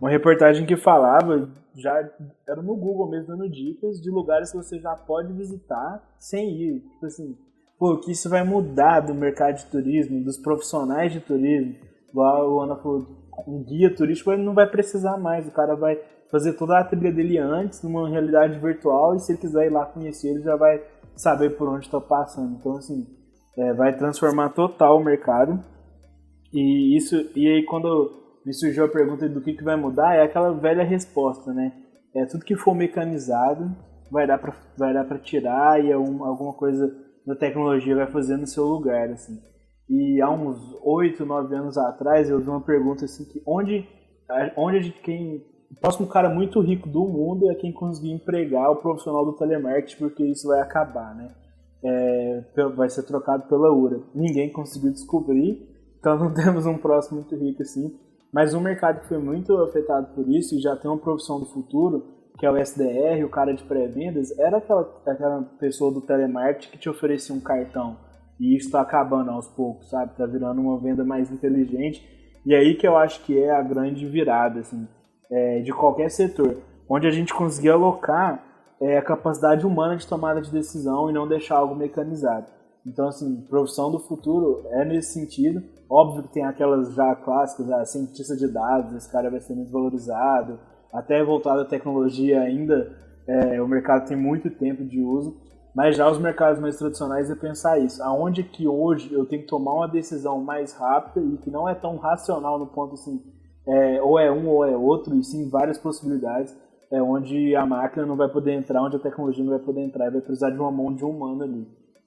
[0.00, 2.08] uma reportagem que falava, já
[2.46, 6.80] era no Google mesmo, dando dicas de lugares que você já pode visitar sem ir.
[6.80, 7.38] Tipo assim,
[7.78, 11.74] pô, que isso vai mudar do mercado de turismo, dos profissionais de turismo.
[12.10, 13.06] Igual o Ana falou,
[13.46, 15.98] um guia turístico ele não vai precisar mais, o cara vai
[16.30, 19.86] fazer toda a trilha dele antes, numa realidade virtual, e se ele quiser ir lá
[19.86, 20.82] conhecer, ele já vai
[21.14, 22.56] saber por onde está passando.
[22.58, 23.06] Então, assim,
[23.56, 25.62] é, vai transformar total o mercado.
[26.52, 30.22] E isso, e aí quando me surgiu a pergunta do que, que vai mudar, é
[30.22, 31.72] aquela velha resposta, né?
[32.14, 33.74] É tudo que for mecanizado
[34.08, 36.94] vai dar para vai dar para tirar e alguma coisa
[37.26, 39.36] da tecnologia vai fazer no seu lugar, assim.
[39.90, 43.84] E há uns 8, 9 anos atrás eu vi uma pergunta assim que onde
[44.56, 49.24] onde quem o próximo cara muito rico do mundo é quem conseguir empregar o profissional
[49.24, 51.34] do telemarketing, porque isso vai acabar, né?
[51.84, 52.44] É,
[52.76, 54.00] vai ser trocado pela URA.
[54.14, 58.05] Ninguém conseguiu descobrir, então não temos um próximo muito rico assim.
[58.32, 61.46] Mas um mercado que foi muito afetado por isso e já tem uma profissão do
[61.46, 62.04] futuro,
[62.38, 66.78] que é o SDR, o cara de pré-vendas, era aquela, aquela pessoa do telemarketing que
[66.78, 67.96] te oferecia um cartão.
[68.38, 70.12] E isso está acabando aos poucos, sabe?
[70.12, 72.06] Está virando uma venda mais inteligente.
[72.44, 74.86] E aí que eu acho que é a grande virada, assim,
[75.30, 76.58] é, de qualquer setor.
[76.88, 78.44] Onde a gente conseguir alocar
[78.80, 82.46] é, a capacidade humana de tomada de decisão e não deixar algo mecanizado.
[82.86, 85.60] Então, assim, profissão do futuro é nesse sentido.
[85.90, 89.54] Óbvio que tem aquelas já clássicas, a ah, cientista de dados, esse cara vai ser
[89.54, 90.60] muito valorizado.
[90.92, 92.96] Até voltado à tecnologia ainda,
[93.26, 95.36] é, o mercado tem muito tempo de uso.
[95.74, 98.02] Mas já os mercados mais tradicionais é pensar isso.
[98.02, 101.74] Aonde que hoje eu tenho que tomar uma decisão mais rápida e que não é
[101.74, 103.20] tão racional no ponto assim,
[103.66, 106.56] é, ou é um ou é outro, e sim várias possibilidades,
[106.90, 110.06] é onde a máquina não vai poder entrar, onde a tecnologia não vai poder entrar,
[110.06, 111.66] e vai precisar de uma mão de um humano ali.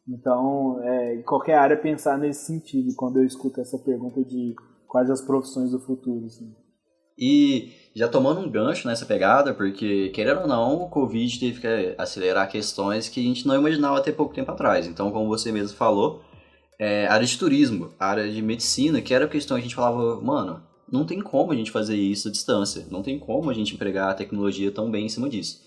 [0.09, 4.55] Então, é, em qualquer área pensar nesse sentido quando eu escuto essa pergunta de
[4.87, 6.25] quais as profissões do futuro.
[6.25, 6.51] Assim.
[7.17, 11.95] E já tomando um gancho nessa pegada, porque querendo ou não, o Covid teve que
[11.97, 14.87] acelerar questões que a gente não imaginava até pouco tempo atrás.
[14.87, 16.21] Então, como você mesmo falou,
[16.79, 20.19] é, área de turismo, área de medicina, que era a questão que a gente falava,
[20.21, 23.75] mano, não tem como a gente fazer isso à distância, não tem como a gente
[23.75, 25.61] empregar a tecnologia tão bem em cima disso.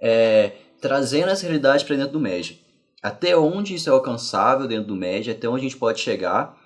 [0.00, 2.63] É, trazendo essa realidade para dentro do MED.
[3.04, 6.56] Até onde isso é alcançável dentro do MED, até onde a gente pode chegar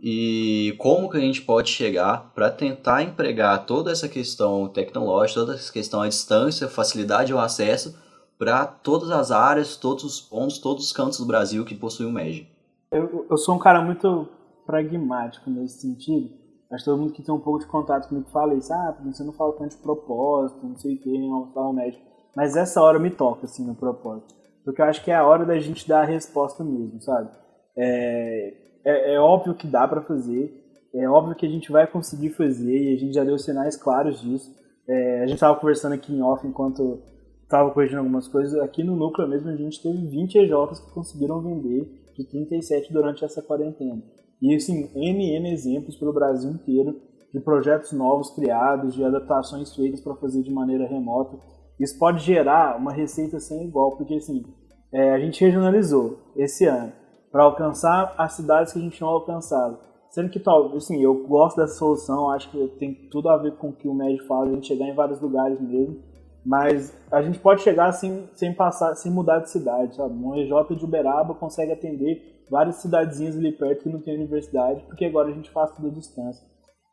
[0.00, 5.54] e como que a gente pode chegar para tentar empregar toda essa questão tecnológica, toda
[5.54, 7.98] essa questão à distância, facilidade ao acesso
[8.38, 12.12] para todas as áreas, todos os pontos, todos os cantos do Brasil que possuem o
[12.12, 12.48] MED.
[12.92, 14.28] Eu, eu sou um cara muito
[14.64, 16.30] pragmático nesse sentido.
[16.70, 19.32] Que todo mundo que tem um pouco de contato comigo fala isso, ah, você não
[19.32, 22.04] fala tanto de propósito, não sei o que, não fala o médico.
[22.36, 24.38] Mas essa hora me toca, assim, no propósito.
[24.68, 27.30] Porque eu acho que é a hora da gente dar a resposta mesmo, sabe?
[27.74, 28.52] É,
[28.84, 30.52] é, é óbvio que dá para fazer,
[30.94, 34.20] é óbvio que a gente vai conseguir fazer e a gente já deu sinais claros
[34.20, 34.54] disso.
[34.86, 37.02] É, a gente estava conversando aqui em off enquanto
[37.44, 38.60] estava corrigindo algumas coisas.
[38.60, 43.24] Aqui no núcleo mesmo a gente teve 20 EJs que conseguiram vender de 37 durante
[43.24, 44.02] essa quarentena.
[44.42, 46.94] E assim, N, N exemplos pelo Brasil inteiro
[47.32, 51.38] de projetos novos criados, de adaptações feitas para fazer de maneira remota.
[51.80, 54.44] Isso pode gerar uma receita sem igual, porque assim,
[54.92, 56.92] é, a gente regionalizou esse ano
[57.30, 59.78] para alcançar as cidades que a gente não alcançava.
[60.10, 60.42] Sendo que,
[60.74, 63.94] assim, eu gosto dessa solução, acho que tem tudo a ver com o que o
[63.94, 66.02] médico fala, a gente chegar em vários lugares mesmo.
[66.44, 70.14] Mas a gente pode chegar sem, sem passar, sem mudar de cidade, sabe?
[70.14, 75.04] Um EJ de Uberaba consegue atender várias cidadezinhas ali perto que não tem universidade, porque
[75.04, 76.42] agora a gente faz tudo à distância.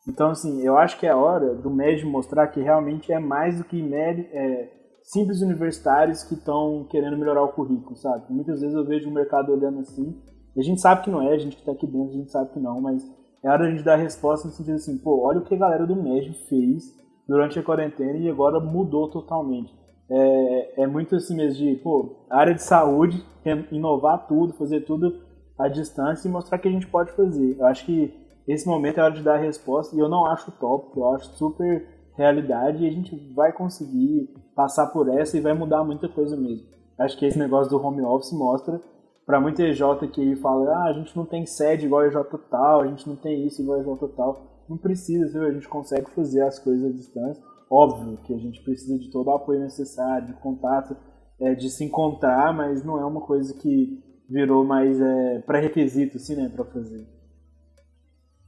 [0.08, 3.63] Então, assim, eu acho que é hora do MED mostrar que realmente é mais do
[3.63, 4.69] que MED, é,
[5.05, 8.25] simples universitários que estão querendo melhorar o currículo, sabe?
[8.29, 10.19] Muitas vezes eu vejo o mercado olhando assim,
[10.55, 12.31] e a gente sabe que não é, a gente que está aqui dentro, a gente
[12.31, 13.03] sabe que não, mas
[13.43, 15.53] é hora de a gente dar a resposta no sentido assim, pô, olha o que
[15.53, 16.83] a galera do MED fez
[17.27, 19.71] durante a quarentena e agora mudou totalmente.
[20.09, 23.23] É, é muito assim mesmo de, pô, área de saúde,
[23.71, 25.21] inovar tudo, fazer tudo
[25.57, 27.57] à distância e mostrar que a gente pode fazer.
[27.59, 28.11] Eu acho que
[28.47, 31.29] esse momento é hora de dar a resposta e eu não acho top, eu acho
[31.35, 36.35] super realidade e a gente vai conseguir passar por essa e vai mudar muita coisa
[36.37, 36.65] mesmo.
[36.97, 38.81] Acho que esse negócio do home office mostra
[39.25, 39.81] para muita EJ
[40.13, 42.15] que fala, ah, a gente não tem sede igual a EJ
[42.49, 44.63] tal, a gente não tem isso igual a EJ tal.
[44.69, 45.43] Não precisa, viu?
[45.43, 47.43] a gente consegue fazer as coisas à distância.
[47.69, 50.95] Óbvio que a gente precisa de todo o apoio necessário, de contato,
[51.39, 56.35] é, de se encontrar, mas não é uma coisa que virou mais é, pré-requisito assim,
[56.35, 57.07] né, para fazer.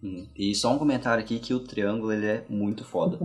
[0.02, 3.20] Hum, e só um comentário aqui que o triângulo ele é muito foda.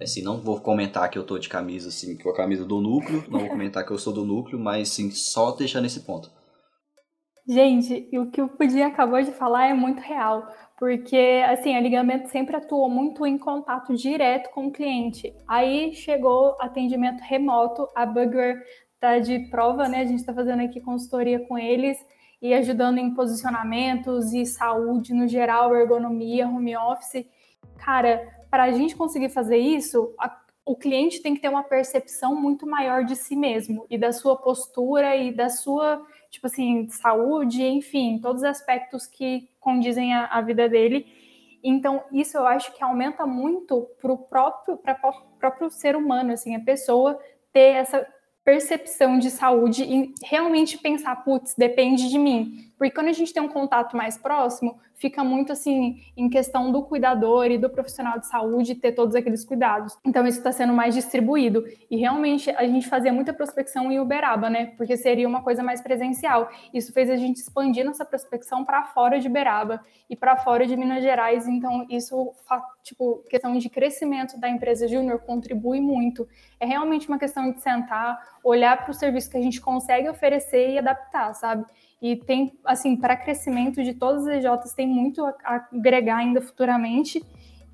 [0.00, 3.24] Assim, não vou comentar que eu tô de camisa assim, com a camisa do núcleo,
[3.28, 6.30] não vou comentar que eu sou do núcleo, mas sim, só deixar nesse ponto.
[7.46, 12.28] Gente, o que o Pudim acabou de falar é muito real, porque assim, a Ligamento
[12.28, 15.34] sempre atuou muito em contato direto com o cliente.
[15.46, 18.62] Aí chegou atendimento remoto, a Bugware
[19.00, 20.00] tá de prova, né?
[20.00, 21.98] A gente está fazendo aqui consultoria com eles
[22.40, 27.26] e ajudando em posicionamentos e saúde no geral, ergonomia, home office.
[27.78, 32.34] Cara, para a gente conseguir fazer isso, a, o cliente tem que ter uma percepção
[32.34, 37.62] muito maior de si mesmo e da sua postura e da sua, tipo assim, saúde,
[37.62, 41.06] enfim, todos os aspectos que condizem a vida dele.
[41.62, 44.78] Então, isso eu acho que aumenta muito para o próprio,
[45.38, 47.18] próprio ser humano, assim, a pessoa
[47.52, 48.06] ter essa
[48.44, 52.69] percepção de saúde e realmente pensar, putz, depende de mim.
[52.80, 56.82] Porque quando a gente tem um contato mais próximo, fica muito assim em questão do
[56.82, 59.98] cuidador e do profissional de saúde ter todos aqueles cuidados.
[60.02, 61.62] Então isso está sendo mais distribuído.
[61.90, 64.72] E realmente a gente fazia muita prospecção em Uberaba, né?
[64.78, 66.48] Porque seria uma coisa mais presencial.
[66.72, 70.74] Isso fez a gente expandir nossa prospecção para fora de Uberaba e para fora de
[70.74, 71.46] Minas Gerais.
[71.46, 72.32] Então isso,
[72.82, 76.26] tipo, questão de crescimento da empresa júnior contribui muito.
[76.58, 80.70] É realmente uma questão de sentar, olhar para o serviço que a gente consegue oferecer
[80.70, 81.66] e adaptar, sabe?
[82.00, 87.22] E tem, assim, para crescimento de todas as EJs, tem muito a agregar ainda futuramente.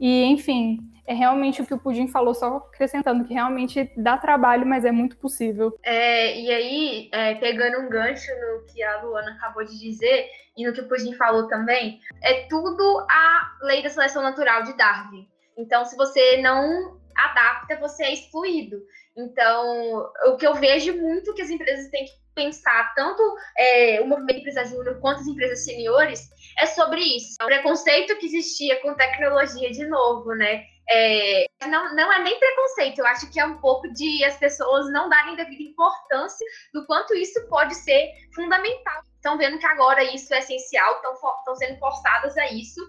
[0.00, 4.66] E, enfim, é realmente o que o Pudim falou, só acrescentando que realmente dá trabalho,
[4.66, 5.78] mas é muito possível.
[5.82, 10.66] É, e aí, é, pegando um gancho no que a Luana acabou de dizer e
[10.66, 15.28] no que o Pudim falou também, é tudo a lei da seleção natural de Darwin.
[15.56, 18.76] Então, se você não adapta, você é excluído.
[19.16, 23.22] Então, o que eu vejo muito que as empresas têm que pensar, tanto
[23.56, 27.36] é, o movimento empresa júnior quanto as empresas seniores, é sobre isso.
[27.42, 30.64] O preconceito que existia com tecnologia, de novo, né?
[30.88, 34.88] É, não, não é nem preconceito, eu acho que é um pouco de as pessoas
[34.92, 39.02] não darem devida importância do quanto isso pode ser fundamental.
[39.16, 42.80] Estão vendo que agora isso é essencial, estão sendo forçadas a isso.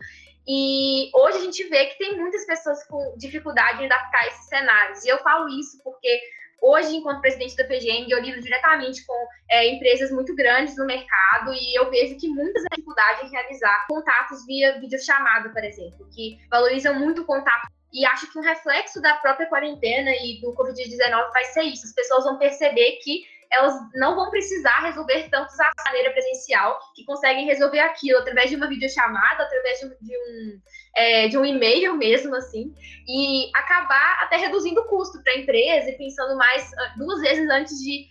[0.48, 5.04] E hoje a gente vê que tem muitas pessoas com dificuldade em adaptar esses cenários.
[5.04, 6.22] E eu falo isso porque
[6.62, 11.54] hoje, enquanto presidente da PGM, eu lido diretamente com é, empresas muito grandes no mercado
[11.54, 16.98] e eu vejo que muitas dificuldades em realizar contatos via videochamada, por exemplo, que valorizam
[16.98, 21.44] muito o contato E acho que um reflexo da própria quarentena e do Covid-19 vai
[21.46, 21.86] ser isso.
[21.86, 27.06] As pessoas vão perceber que elas não vão precisar resolver tantos de maneira presencial, que
[27.06, 30.62] conseguem resolver aquilo através de uma videochamada, através de um,
[30.96, 32.74] é, de um e-mail mesmo, assim,
[33.08, 37.50] e acabar até reduzindo o custo para a empresa e pensando mais ah, duas vezes
[37.50, 38.08] antes de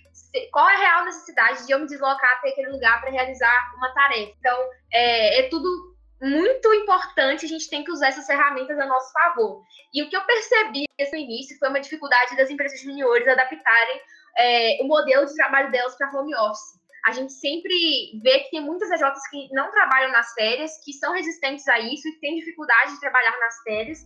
[0.52, 3.92] qual é a real necessidade de eu me deslocar até aquele lugar para realizar uma
[3.94, 4.32] tarefa.
[4.38, 4.58] Então,
[4.92, 9.62] é, é tudo muito importante, a gente tem que usar essas ferramentas a nosso favor.
[9.92, 14.00] E o que eu percebi nesse início foi uma dificuldade das empresas juniores adaptarem
[14.38, 16.76] é, o modelo de trabalho delas para home office.
[17.06, 21.12] A gente sempre vê que tem muitas EJs que não trabalham nas férias, que são
[21.12, 23.98] resistentes a isso e que têm dificuldade de trabalhar nas férias.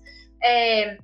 [0.42, 0.98] É,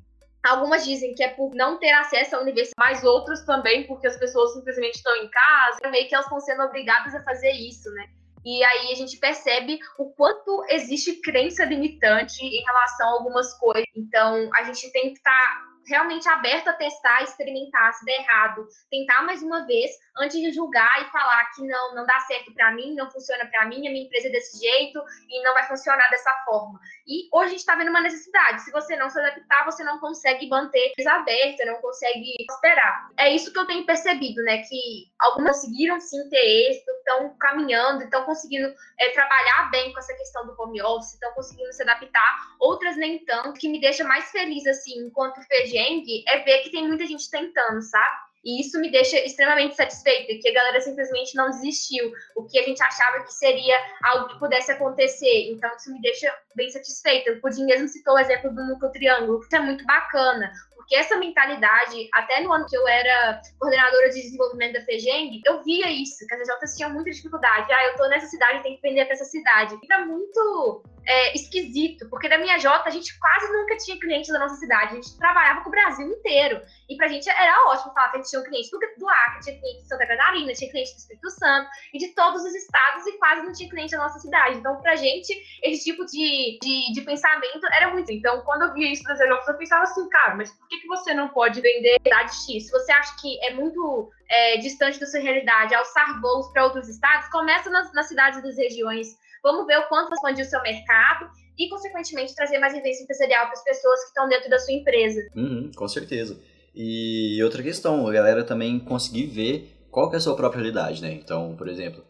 [0.46, 4.16] Algumas dizem que é por não ter acesso à universidade, mas outras também porque as
[4.16, 8.08] pessoas simplesmente estão em casa, meio que elas estão sendo obrigadas a fazer isso, né?
[8.44, 13.86] E aí a gente percebe o quanto existe crença limitante em relação a algumas coisas.
[13.96, 18.66] Então, a gente tem que estar tá realmente aberto a testar, experimentar, se der errado,
[18.90, 22.72] tentar mais uma vez antes de julgar e falar que não, não dá certo para
[22.72, 26.08] mim, não funciona para mim, a minha empresa é desse jeito e não vai funcionar
[26.08, 26.80] dessa forma.
[27.06, 28.62] E hoje a gente está vendo uma necessidade.
[28.62, 33.10] Se você não se adaptar, você não consegue manter aberta, não consegue esperar.
[33.16, 34.58] É isso que eu tenho percebido, né?
[34.58, 40.14] Que algumas conseguiram sim ter êxito, estão caminhando, estão conseguindo é, trabalhar bem com essa
[40.14, 43.58] questão do home office, estão conseguindo se adaptar, outras nem tanto.
[43.58, 45.40] Que me deixa mais feliz, assim, enquanto
[45.78, 48.26] É ver que tem muita gente tentando, sabe?
[48.46, 52.62] E isso me deixa extremamente satisfeita, que a galera simplesmente não desistiu, o que a
[52.62, 55.50] gente achava que seria algo que pudesse acontecer.
[55.50, 57.32] Então, isso me deixa bem satisfeita.
[57.32, 61.16] O Pudim mesmo citou o exemplo do núcleo triângulo, que é muito bacana, porque essa
[61.16, 66.26] mentalidade, até no ano que eu era coordenadora de desenvolvimento da FEGENG, eu via isso,
[66.26, 67.72] que as EJs tinham muita dificuldade.
[67.72, 69.76] Ah, eu tô nessa cidade, tenho que vender para essa cidade.
[69.90, 74.38] Era muito é, esquisito, porque da minha J a gente quase nunca tinha clientes da
[74.38, 76.60] nossa cidade, a gente trabalhava com o Brasil inteiro.
[76.88, 79.40] E pra gente era ótimo falar que a gente tinha um cliente do, do Acre,
[79.40, 83.06] tinha cliente de Santa Catarina, tinha cliente do Espírito Santo, e de todos os estados,
[83.06, 84.58] e quase não tinha cliente da nossa cidade.
[84.58, 88.10] Então, pra gente, esse tipo de, de, de pensamento era muito.
[88.10, 90.88] Então, quando eu via isso das Ejofas, eu pensava assim, cara, mas por que, que
[90.88, 92.66] você não pode vender cidade X?
[92.66, 96.88] Se você acha que é muito é, distante da sua realidade, alçar voos para outros
[96.88, 101.30] estados, começa nas, nas cidades das regiões Vamos ver o quanto expandir o seu mercado
[101.56, 105.20] e, consequentemente, trazer mais vivência empresarial para as pessoas que estão dentro da sua empresa.
[105.36, 106.36] Uhum, com certeza.
[106.74, 111.12] E outra questão, a galera também conseguir ver qual é a sua própria realidade, né?
[111.12, 112.04] Então, por exemplo,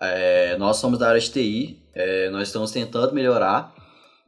[0.00, 3.74] é, nós somos da área de TI, é, nós estamos tentando melhorar,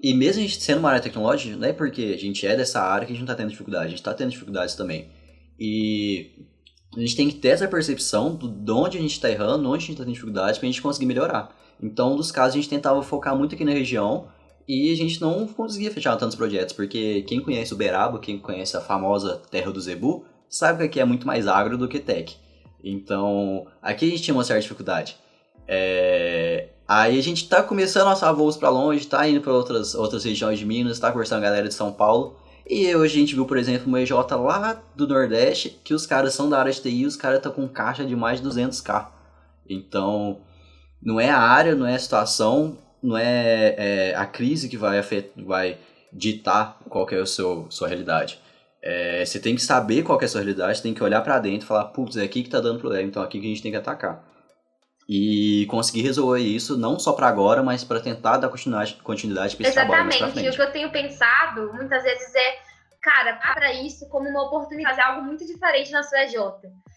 [0.00, 2.80] e mesmo a gente sendo uma área tecnológica, não é porque a gente é dessa
[2.80, 5.08] área que a gente não está tendo dificuldade, a gente está tendo dificuldades também.
[5.58, 6.46] E
[6.96, 9.80] a gente tem que ter essa percepção de onde a gente está errando, onde a
[9.80, 11.54] gente está tendo dificuldades, para a gente conseguir melhorar.
[11.82, 14.28] Então, dos casos, a gente tentava focar muito aqui na região
[14.66, 18.80] e a gente não conseguia fechar tantos projetos, porque quem conhece Uberaba, quem conhece a
[18.80, 22.36] famosa Terra do Zebu, sabe que aqui é muito mais agro do que tech.
[22.82, 25.16] Então, aqui a gente tinha uma certa dificuldade.
[25.66, 26.68] É...
[26.88, 30.24] Aí a gente tá começando a lançar voos para longe, tá indo para outras, outras
[30.24, 32.36] regiões de Minas, tá conversando com a galera de São Paulo.
[32.66, 36.32] E hoje a gente viu, por exemplo, uma EJ lá do Nordeste, que os caras
[36.32, 39.06] são da área de TI, os caras estão com caixa de mais de 200k.
[39.68, 40.40] Então,
[41.02, 44.98] não é a área, não é a situação, não é, é a crise que vai,
[44.98, 45.76] afetar, vai
[46.10, 48.40] ditar qual é a seu, sua realidade.
[48.82, 51.66] É, você tem que saber qual é a sua realidade, tem que olhar para dentro
[51.66, 53.62] e falar, putz, é aqui que tá dando problema, então é aqui que a gente
[53.62, 54.24] tem que atacar.
[55.08, 59.66] E conseguir resolver isso não só para agora, mas para tentar dar continuidade, continuidade para
[59.66, 60.48] esse trabalho mais pra frente.
[60.50, 62.58] O que eu tenho pensado muitas vezes é,
[63.00, 66.34] cara, para isso como uma oportunidade de fazer algo muito diferente na sua EJ.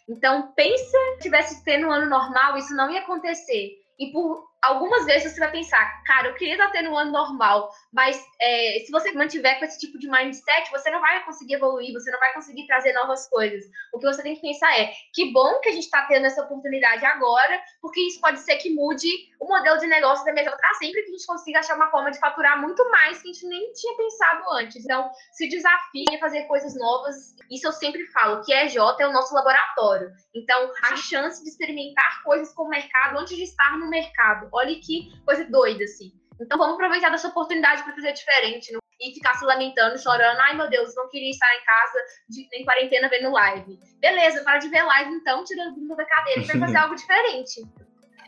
[0.10, 3.81] Então, pensa se tivesse tendo um ano normal, isso não ia acontecer.
[4.02, 7.70] E por algumas vezes você vai pensar, cara, eu queria estar tendo um ano normal,
[7.94, 11.94] mas é, se você mantiver com esse tipo de mindset, você não vai conseguir evoluir,
[11.94, 13.64] você não vai conseguir trazer novas coisas.
[13.94, 16.44] O que você tem que pensar é, que bom que a gente está tendo essa
[16.44, 19.08] oportunidade agora, porque isso pode ser que mude
[19.52, 22.20] modelo de negócio da mesa para sempre, que a gente consiga achar uma forma de
[22.20, 24.84] faturar muito mais que a gente nem tinha pensado antes.
[24.84, 29.08] Então, se desafie a fazer coisas novas, isso eu sempre falo, que é J é
[29.08, 30.12] o nosso laboratório.
[30.34, 34.80] Então, a chance de experimentar coisas com o mercado antes de estar no mercado Olha
[34.80, 36.12] que coisa doida, assim.
[36.40, 38.80] Então vamos aproveitar dessa oportunidade para fazer diferente não?
[39.00, 40.40] e ficar se lamentando, chorando.
[40.40, 42.00] Ai meu Deus, não queria estar em casa
[42.30, 43.80] de, em quarentena vendo live.
[44.00, 47.62] Beleza, para de ver live então, tirando bunda da cadeira e vai fazer algo diferente.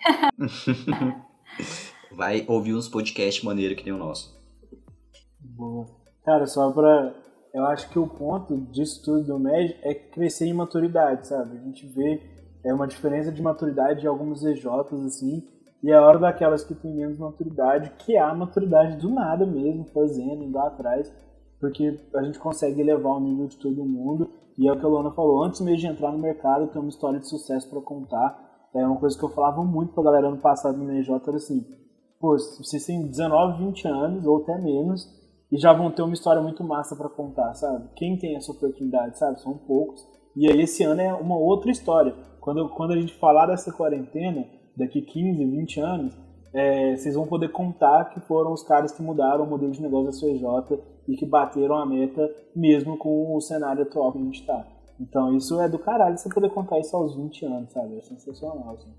[2.11, 4.39] vai ouvir uns podcasts maneiro que nem o nosso.
[5.39, 5.87] Boa.
[6.23, 7.15] Cara, só pra.
[7.53, 11.57] Eu acho que o ponto disso tudo do MED é crescer em maturidade, sabe?
[11.57, 12.19] A gente vê
[12.63, 15.43] é uma diferença de maturidade de alguns EJs, assim,
[15.83, 20.43] e é hora daquelas que têm menos maturidade, que há maturidade do nada mesmo, fazendo,
[20.43, 21.13] indo atrás.
[21.59, 24.29] porque a gente consegue elevar o nível de todo mundo.
[24.57, 26.89] E é o que a Luana falou, antes mesmo de entrar no mercado, tem uma
[26.89, 28.42] história de sucesso para contar.
[28.75, 31.63] É uma coisa que eu falava muito pra galera ano passado no NJ, era assim,
[32.19, 35.07] pô, vocês têm 19, 20 anos, ou até menos,
[35.51, 37.87] e já vão ter uma história muito massa para contar, sabe?
[37.95, 39.39] Quem tem essa oportunidade, sabe?
[39.39, 40.03] São poucos.
[40.35, 42.15] E aí esse ano é uma outra história.
[42.41, 46.17] Quando, quando a gente falar dessa quarentena, daqui 15, 20 anos,
[46.53, 50.05] é, vocês vão poder contar que foram os caras que mudaram o modelo de negócio
[50.05, 54.39] da CJ e que bateram a meta mesmo com o cenário atual que a gente
[54.39, 54.65] está.
[54.99, 57.97] Então isso é do caralho você poder contar isso aos 20 anos, sabe?
[57.97, 58.75] É sensacional.
[58.75, 58.93] Assim.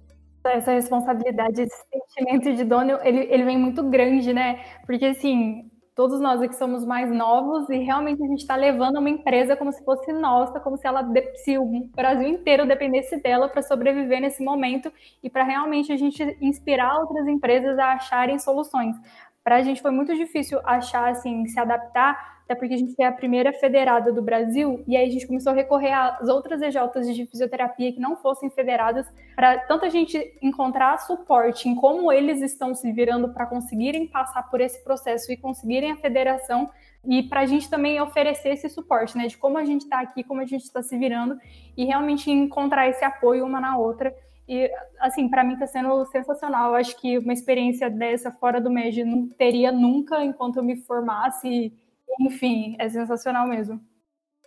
[0.45, 4.63] Essa responsabilidade, esse sentimento de dono, ele, ele vem muito grande, né?
[4.87, 9.09] Porque assim, todos nós aqui somos mais novos e realmente a gente está levando uma
[9.09, 13.63] empresa como se fosse nossa, como se ela se o Brasil inteiro dependesse dela para
[13.63, 14.93] sobreviver nesse momento
[15.23, 18.97] e para realmente a gente inspirar outras empresas a acharem soluções.
[19.45, 23.07] Para a gente foi muito difícil achar assim, se adaptar até porque a gente é
[23.07, 27.15] a primeira federada do Brasil, e aí a gente começou a recorrer às outras EJs
[27.15, 32.43] de fisioterapia que não fossem federadas, para tanto a gente encontrar suporte em como eles
[32.43, 36.69] estão se virando para conseguirem passar por esse processo e conseguirem a federação,
[37.07, 40.23] e para a gente também oferecer esse suporte, né, de como a gente está aqui,
[40.23, 41.39] como a gente está se virando,
[41.75, 44.15] e realmente encontrar esse apoio uma na outra.
[44.49, 44.71] E,
[45.01, 46.71] assim, para mim está sendo sensacional.
[46.71, 50.77] Eu acho que uma experiência dessa fora do MED não teria nunca enquanto eu me
[50.77, 51.73] formasse
[52.21, 53.81] enfim, é sensacional mesmo.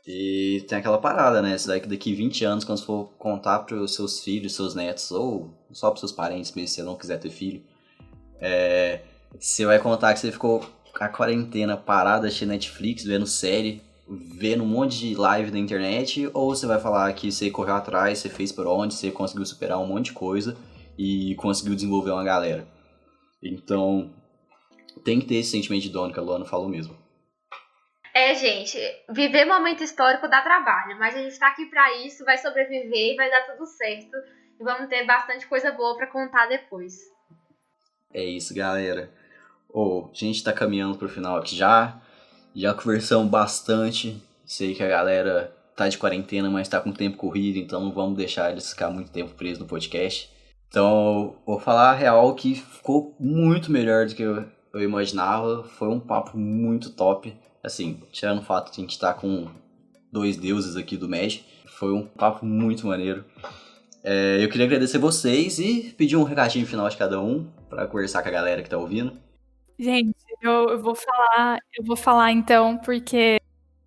[0.06, 1.56] E tem aquela parada, né?
[1.56, 5.12] Isso daqui daqui 20 anos, quando você for contar para os seus filhos, seus netos,
[5.12, 7.62] ou só para seus parentes mesmo, se você não quiser ter filho,
[8.40, 9.02] é,
[9.38, 10.64] você vai contar que você ficou
[10.98, 16.56] a quarentena parada assistindo Netflix, vendo série, vendo um monte de live na internet, ou
[16.56, 19.88] você vai falar que você correu atrás, você fez por onde, você conseguiu superar um
[19.88, 20.58] monte de coisa
[20.98, 22.68] e conseguiu desenvolver uma galera.
[23.44, 24.14] Então,
[25.04, 26.98] tem que ter esse sentimento de dono que a Luana falou mesmo.
[28.14, 28.80] É, gente,
[29.10, 33.16] viver momento histórico dá trabalho, mas a gente tá aqui para isso, vai sobreviver e
[33.16, 34.16] vai dar tudo certo.
[34.60, 36.96] E vamos ter bastante coisa boa para contar depois.
[38.12, 39.12] É isso, galera.
[39.70, 42.02] Oh, a gente tá caminhando pro final aqui já.
[42.58, 44.20] Já conversamos bastante.
[44.44, 48.18] Sei que a galera tá de quarentena, mas tá com tempo corrido, então não vamos
[48.18, 50.28] deixar eles ficar muito tempo presos no podcast.
[50.68, 54.44] Então, vou falar a real que ficou muito melhor do que eu,
[54.74, 55.66] eu imaginava.
[55.66, 57.32] Foi um papo muito top
[57.64, 59.48] assim, tirando o fato de a gente estar tá com
[60.12, 63.24] dois deuses aqui do Magic, foi um papo muito maneiro.
[64.04, 68.24] É, eu queria agradecer vocês e pedir um recadinho final de cada um para conversar
[68.24, 69.14] com a galera que tá ouvindo.
[69.78, 73.40] Gente, eu, eu vou falar, eu vou falar então, porque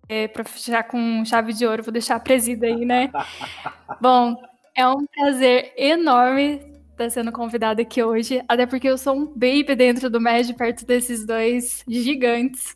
[0.09, 3.09] é, para fechar com chave de ouro, vou deixar a presida aí, né?
[4.01, 4.35] Bom,
[4.75, 9.75] é um prazer enorme estar sendo convidada aqui hoje, até porque eu sou um baby
[9.75, 12.75] dentro do Magic, perto desses dois gigantes.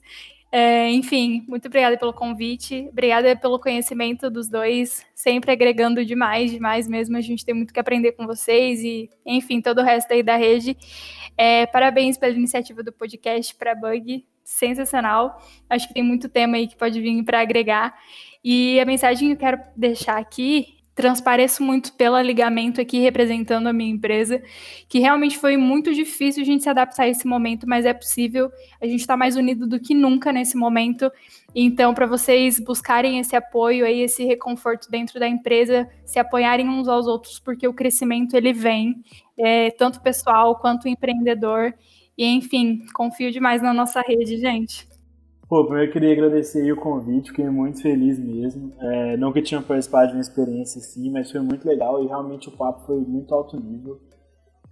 [0.52, 6.88] É, enfim, muito obrigada pelo convite, obrigada pelo conhecimento dos dois, sempre agregando demais, demais
[6.88, 7.18] mesmo.
[7.18, 10.38] A gente tem muito que aprender com vocês e, enfim, todo o resto aí da
[10.38, 10.78] rede.
[11.38, 15.42] É, parabéns pela iniciativa do podcast para Bug, sensacional.
[15.70, 17.98] Acho que tem muito tema aí que pode vir para agregar.
[18.44, 23.74] E a mensagem que eu quero deixar aqui transpareço muito pelo ligamento aqui representando a
[23.74, 24.41] minha empresa,
[24.88, 28.50] que realmente foi muito difícil a gente se adaptar a esse momento, mas é possível.
[28.82, 31.12] A gente está mais unido do que nunca nesse momento.
[31.54, 36.88] Então, para vocês buscarem esse apoio aí, esse reconforto dentro da empresa, se apoiarem uns
[36.88, 39.04] aos outros, porque o crescimento ele vem,
[39.38, 41.74] é, tanto pessoal quanto empreendedor.
[42.18, 44.88] E enfim, confio demais na nossa rede, gente.
[45.48, 48.74] Pô, primeiro eu queria agradecer o convite, fiquei muito feliz mesmo.
[48.80, 52.58] É, nunca tinha participado de uma experiência assim, mas foi muito legal e realmente o
[52.58, 54.00] papo foi muito alto nível.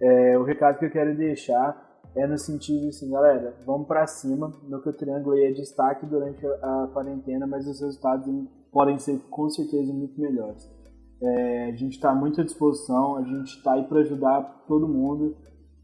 [0.02, 1.80] É, o recado que eu quero deixar
[2.16, 4.52] é no sentido assim, galera, vamos para cima.
[4.68, 8.26] No que o Triângulo é destaque durante a quarentena, mas os resultados
[8.72, 10.68] podem ser com certeza muito melhores.
[11.22, 15.36] É, a gente está muito à disposição, a gente está aí para ajudar todo mundo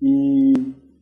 [0.02, 0.52] e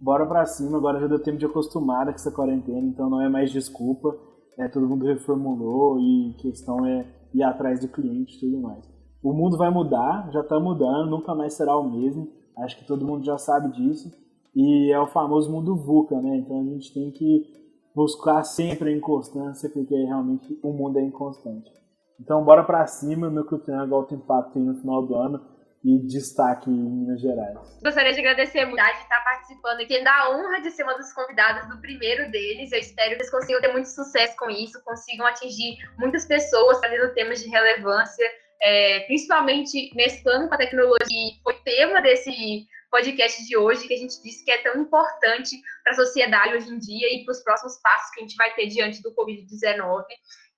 [0.01, 3.29] bora pra cima, agora já deu tempo de acostumar com essa quarentena, então não é
[3.29, 4.17] mais desculpa,
[4.59, 8.89] é, todo mundo reformulou e questão é ir atrás do cliente e tudo mais.
[9.23, 12.29] O mundo vai mudar, já está mudando, nunca mais será o mesmo,
[12.59, 14.11] acho que todo mundo já sabe disso,
[14.55, 16.37] e é o famoso mundo VUCA, né?
[16.39, 17.45] Então a gente tem que
[17.95, 21.71] buscar sempre a inconstância, porque realmente o mundo é inconstante.
[22.21, 25.41] Então bora para cima, meu que o Triângulo Alto Impacto aí no final do ano,
[25.85, 27.59] e destaque em Minas Gerais.
[27.83, 31.69] Gostaria de agradecer muito de estar participando aqui, da honra de ser uma das convidadas
[31.69, 32.73] do primeiro deles.
[32.73, 37.15] Eu espero que eles consigam ter muito sucesso com isso, consigam atingir muitas pessoas trazendo
[37.15, 38.27] temas de relevância,
[38.61, 43.99] é, principalmente mesclando com a tecnologia, que foi tema desse podcast de hoje, que a
[43.99, 47.43] gente disse que é tão importante para a sociedade hoje em dia e para os
[47.43, 50.05] próximos passos que a gente vai ter diante do Covid-19.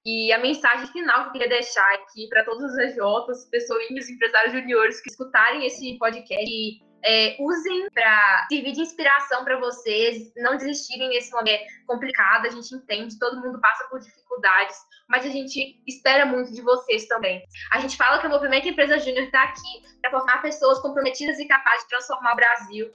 [0.05, 4.53] E a mensagem final que eu queria deixar aqui para todos os EJs, pessoinhos, empresários
[4.53, 11.09] juniores que escutarem esse podcast é, usem para servir de inspiração para vocês, não desistirem
[11.09, 12.47] nesse momento complicado.
[12.47, 14.77] A gente entende, todo mundo passa por dificuldades,
[15.09, 17.43] mas a gente espera muito de vocês também.
[17.73, 21.47] A gente fala que o Movimento Empresa Júnior está aqui para formar pessoas comprometidas e
[21.47, 22.91] capazes de transformar o Brasil.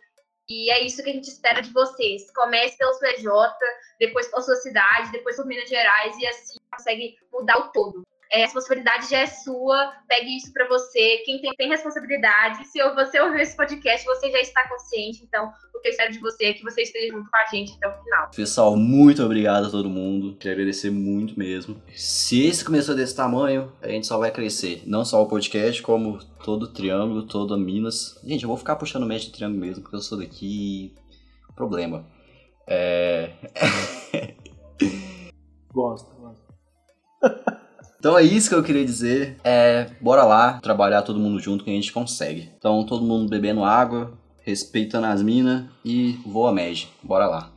[0.47, 2.31] E é isso que a gente espera de vocês.
[2.31, 3.57] Comece pelo PJ,
[3.99, 8.41] depois pela sua cidade, depois por Minas Gerais, e assim consegue mudar o todo é,
[8.41, 11.17] a responsabilidade já é sua, pegue isso para você.
[11.26, 15.23] Quem tem, tem responsabilidade, se você ouvir esse podcast, você já está consciente.
[15.23, 17.73] Então, o que eu espero de você é que você esteja junto com a gente
[17.73, 18.32] até o final.
[18.36, 20.36] Pessoal, muito obrigado a todo mundo.
[20.39, 21.82] Quero agradecer muito mesmo.
[21.95, 24.84] Se esse começou desse tamanho, a gente só vai crescer.
[24.86, 28.19] Não só o podcast, como todo o Triângulo, toda Minas.
[28.23, 30.95] Gente, eu vou ficar puxando o de Triângulo mesmo, porque eu sou daqui.
[31.55, 32.05] Problema.
[32.67, 33.32] É.
[35.76, 36.45] Gosto, gosto.
[38.05, 39.35] Então é isso que eu queria dizer.
[39.43, 42.51] É, bora lá trabalhar todo mundo junto que a gente consegue.
[42.55, 46.87] Então todo mundo bebendo água, respeitando as minas e voa Med.
[47.01, 47.54] Bora lá.